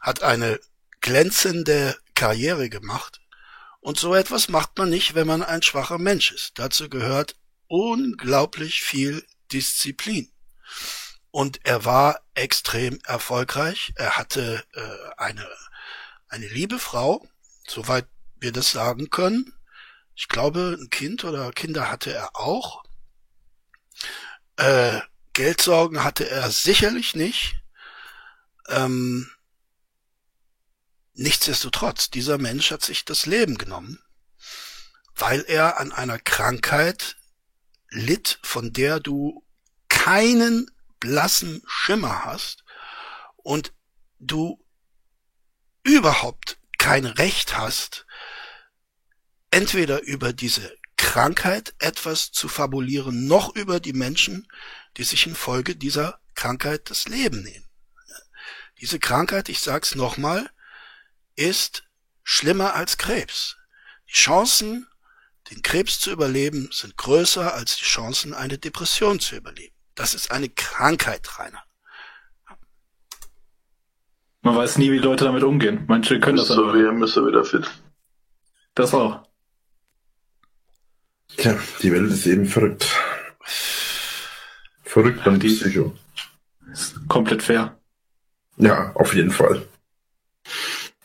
[0.00, 0.58] hat eine
[1.00, 3.20] glänzende Karriere gemacht.
[3.80, 6.58] Und so etwas macht man nicht, wenn man ein schwacher Mensch ist.
[6.58, 7.36] Dazu gehört
[7.66, 10.30] unglaublich viel Disziplin.
[11.30, 13.92] Und er war extrem erfolgreich.
[13.96, 15.46] Er hatte äh, eine,
[16.28, 17.26] eine liebe Frau,
[17.70, 18.06] soweit
[18.38, 19.54] wir das sagen können.
[20.14, 22.82] Ich glaube, ein Kind oder Kinder hatte er auch.
[24.56, 25.00] Äh,
[25.32, 27.62] Geldsorgen hatte er sicherlich nicht.
[28.68, 29.30] Ähm,
[31.14, 34.02] nichtsdestotrotz, dieser Mensch hat sich das Leben genommen,
[35.14, 37.16] weil er an einer Krankheit
[37.88, 39.44] litt, von der du
[39.88, 42.64] keinen blassen Schimmer hast
[43.36, 43.72] und
[44.18, 44.62] du
[45.82, 48.06] überhaupt kein Recht hast,
[49.50, 54.48] entweder über diese Krankheit etwas zu fabulieren, noch über die Menschen,
[54.96, 57.68] die sich infolge dieser Krankheit das Leben nehmen.
[58.80, 60.50] Diese Krankheit, ich sag's nochmal,
[61.36, 61.84] ist
[62.22, 63.56] schlimmer als Krebs.
[64.08, 64.88] Die Chancen,
[65.50, 69.76] den Krebs zu überleben, sind größer als die Chancen, eine Depression zu überleben.
[69.94, 71.62] Das ist eine Krankheit, Rainer.
[74.42, 75.84] Man weiß nie, wie Leute damit umgehen.
[75.86, 76.74] Manche können das aber.
[76.74, 77.70] WM ist er wieder fit.
[78.74, 79.22] Das auch.
[81.36, 82.86] Tja, die Welt ist eben verrückt.
[84.82, 85.92] Verrückt und die Psycho.
[86.72, 87.76] Ist komplett fair.
[88.56, 89.66] Ja, auf jeden Fall.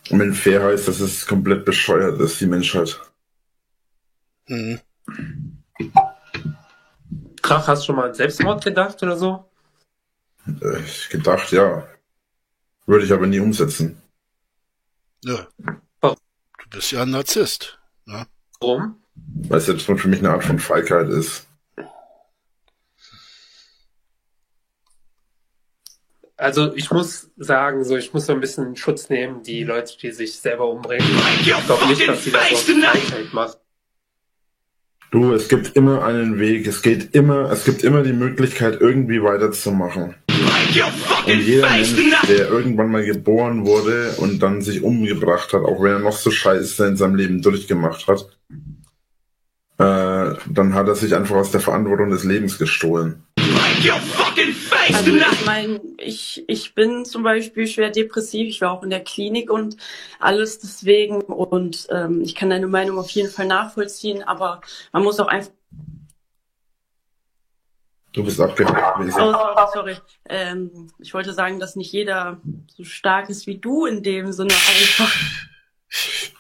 [0.10, 3.00] Und wenn fair heißt, dass es komplett bescheuert ist, die Menschheit.
[4.48, 4.80] Mhm.
[7.42, 9.46] Krach, hast du schon mal an Selbstmord gedacht oder so?
[10.48, 11.88] Äh, gedacht, ja.
[12.86, 14.02] Würde ich aber nie umsetzen.
[15.24, 15.48] Ja.
[16.02, 17.80] Du bist ja ein Narzisst.
[18.06, 18.26] Ne?
[18.60, 19.02] Warum?
[19.48, 21.48] Weil es jetzt für mich eine Art von Feigheit ist.
[26.38, 30.12] Also ich muss sagen, so ich muss so ein bisschen Schutz nehmen, die Leute, die
[30.12, 31.08] sich selber umbringen.
[31.40, 33.56] Ich glaube nicht, dass sie das aus Feigheit machen.
[35.12, 39.24] Du, es gibt immer einen Weg, es geht immer, es gibt immer die Möglichkeit, irgendwie
[39.24, 40.16] weiterzumachen.
[41.26, 41.96] Und jeder Mensch,
[42.28, 46.32] der irgendwann mal geboren wurde und dann sich umgebracht hat, auch wenn er noch so
[46.32, 48.28] scheiße in seinem Leben durchgemacht hat,
[49.78, 53.24] äh, dann hat er sich einfach aus der Verantwortung des Lebens gestohlen.
[54.94, 59.04] Also ich meine, ich, ich bin zum Beispiel schwer depressiv, ich war auch in der
[59.04, 59.78] Klinik und
[60.20, 61.22] alles deswegen.
[61.22, 64.62] Und ähm, ich kann deine Meinung auf jeden Fall nachvollziehen, aber
[64.92, 65.52] man muss auch einfach
[68.16, 68.98] Du bist abgehakt.
[68.98, 69.98] Oh, sorry, sorry.
[70.30, 74.54] Ähm, ich wollte sagen, dass nicht jeder so stark ist wie du in dem Sinne
[74.54, 75.14] einfach.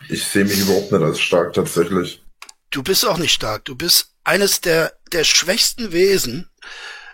[0.07, 2.23] Ich sehe mich überhaupt nicht als stark tatsächlich.
[2.69, 3.65] Du bist auch nicht stark.
[3.65, 6.49] Du bist eines der, der schwächsten Wesen,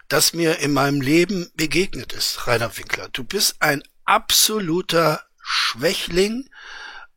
[0.07, 3.09] das mir in meinem Leben begegnet ist, Rainer Winkler.
[3.11, 6.47] Du bist ein absoluter Schwächling,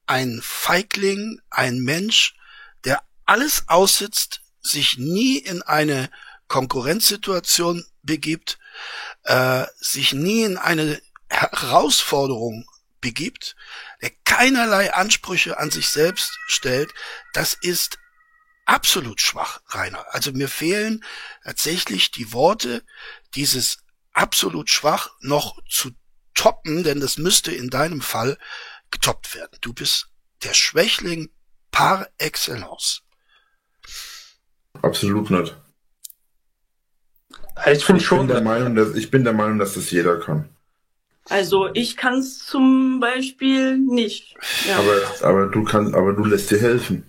[0.07, 2.37] ein Feigling, ein Mensch,
[2.85, 6.09] der alles aussitzt, sich nie in eine
[6.49, 8.59] Konkurrenzsituation begibt,
[9.25, 12.67] äh, sich nie in eine Herausforderung
[13.01, 13.57] begibt,
[14.03, 16.93] der keinerlei Ansprüche an sich selbst stellt,
[17.33, 17.99] das ist
[18.67, 20.07] absolut schwach, Rainer.
[20.11, 21.05] Also mir fehlen
[21.45, 22.83] tatsächlich die Worte,
[23.35, 23.79] dieses
[24.13, 25.91] absolut schwach noch zu
[26.35, 28.39] toppen, denn das müsste in deinem Fall
[28.91, 29.59] getoppt werden.
[29.61, 30.09] Du bist
[30.43, 31.31] der Schwächling
[31.71, 33.03] par excellence.
[34.83, 35.57] Absolut nicht.
[37.73, 38.27] Ich finde schon.
[38.27, 40.49] Bin der Meinung, dass, ich bin der Meinung, dass das jeder kann.
[41.29, 44.37] Also ich kann es zum Beispiel nicht.
[44.69, 44.79] Ja.
[44.79, 47.05] Aber, aber du kannst, aber du lässt dir helfen.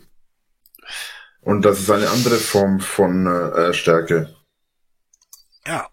[1.41, 4.33] Und das ist eine andere Form von äh, Stärke.
[5.67, 5.89] Ja,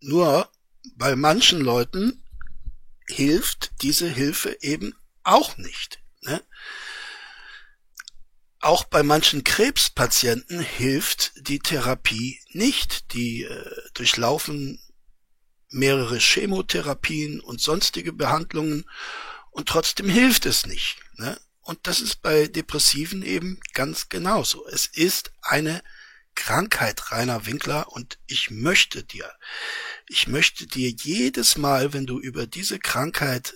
[0.00, 0.48] nur
[0.96, 2.22] bei manchen Leuten
[3.08, 6.00] hilft diese Hilfe eben auch nicht.
[6.22, 6.40] Ne?
[8.66, 13.12] Auch bei manchen Krebspatienten hilft die Therapie nicht.
[13.12, 13.64] Die äh,
[13.94, 14.80] durchlaufen
[15.68, 18.84] mehrere Chemotherapien und sonstige Behandlungen
[19.52, 20.96] und trotzdem hilft es nicht.
[21.14, 21.40] Ne?
[21.60, 24.66] Und das ist bei Depressiven eben ganz genauso.
[24.66, 25.80] Es ist eine
[26.34, 29.30] Krankheit, Rainer Winkler, und ich möchte dir,
[30.08, 33.54] ich möchte dir jedes Mal, wenn du über diese Krankheit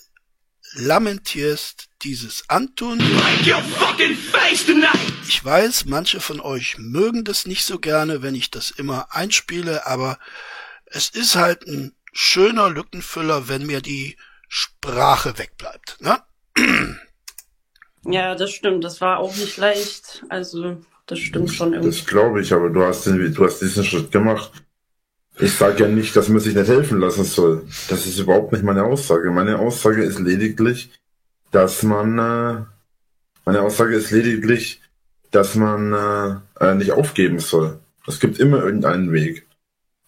[0.74, 3.00] lamentierst dieses antun.
[5.28, 9.86] Ich weiß, manche von euch mögen das nicht so gerne, wenn ich das immer einspiele,
[9.86, 10.18] aber
[10.86, 14.16] es ist halt ein schöner Lückenfüller, wenn mir die
[14.48, 15.98] Sprache wegbleibt.
[16.00, 16.18] Ne?
[18.04, 18.82] Ja, das stimmt.
[18.82, 20.24] Das war auch nicht leicht.
[20.28, 21.96] Also, das stimmt schon irgendwie.
[21.96, 24.50] Das glaube ich, aber du hast, den, du hast diesen Schritt gemacht.
[25.42, 27.66] Ich sage ja nicht, dass man sich nicht helfen lassen soll.
[27.88, 29.30] Das ist überhaupt nicht meine Aussage.
[29.30, 30.90] Meine Aussage ist lediglich,
[31.50, 32.60] dass man, äh,
[33.46, 34.82] meine Aussage ist lediglich,
[35.30, 37.80] dass man äh, äh, nicht aufgeben soll.
[38.06, 39.46] Es gibt immer irgendeinen Weg.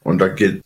[0.03, 0.63] Und da geht.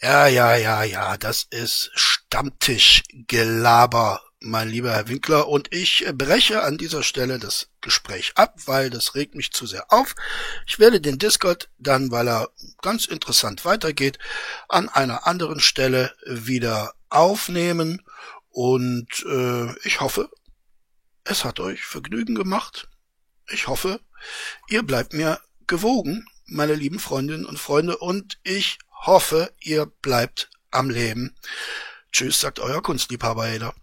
[0.00, 6.76] Ja, ja, ja, ja, das ist Stammtischgelaber mein lieber Herr Winkler, und ich breche an
[6.76, 10.14] dieser Stelle das Gespräch ab, weil das regt mich zu sehr auf.
[10.66, 12.50] Ich werde den Discord dann, weil er
[12.82, 14.18] ganz interessant weitergeht,
[14.68, 18.02] an einer anderen Stelle wieder aufnehmen
[18.50, 20.30] und äh, ich hoffe,
[21.24, 22.88] es hat euch Vergnügen gemacht.
[23.48, 24.00] Ich hoffe,
[24.68, 30.90] ihr bleibt mir gewogen, meine lieben Freundinnen und Freunde, und ich hoffe, ihr bleibt am
[30.90, 31.34] Leben.
[32.12, 33.74] Tschüss, sagt euer Kunstliebhaber Eder.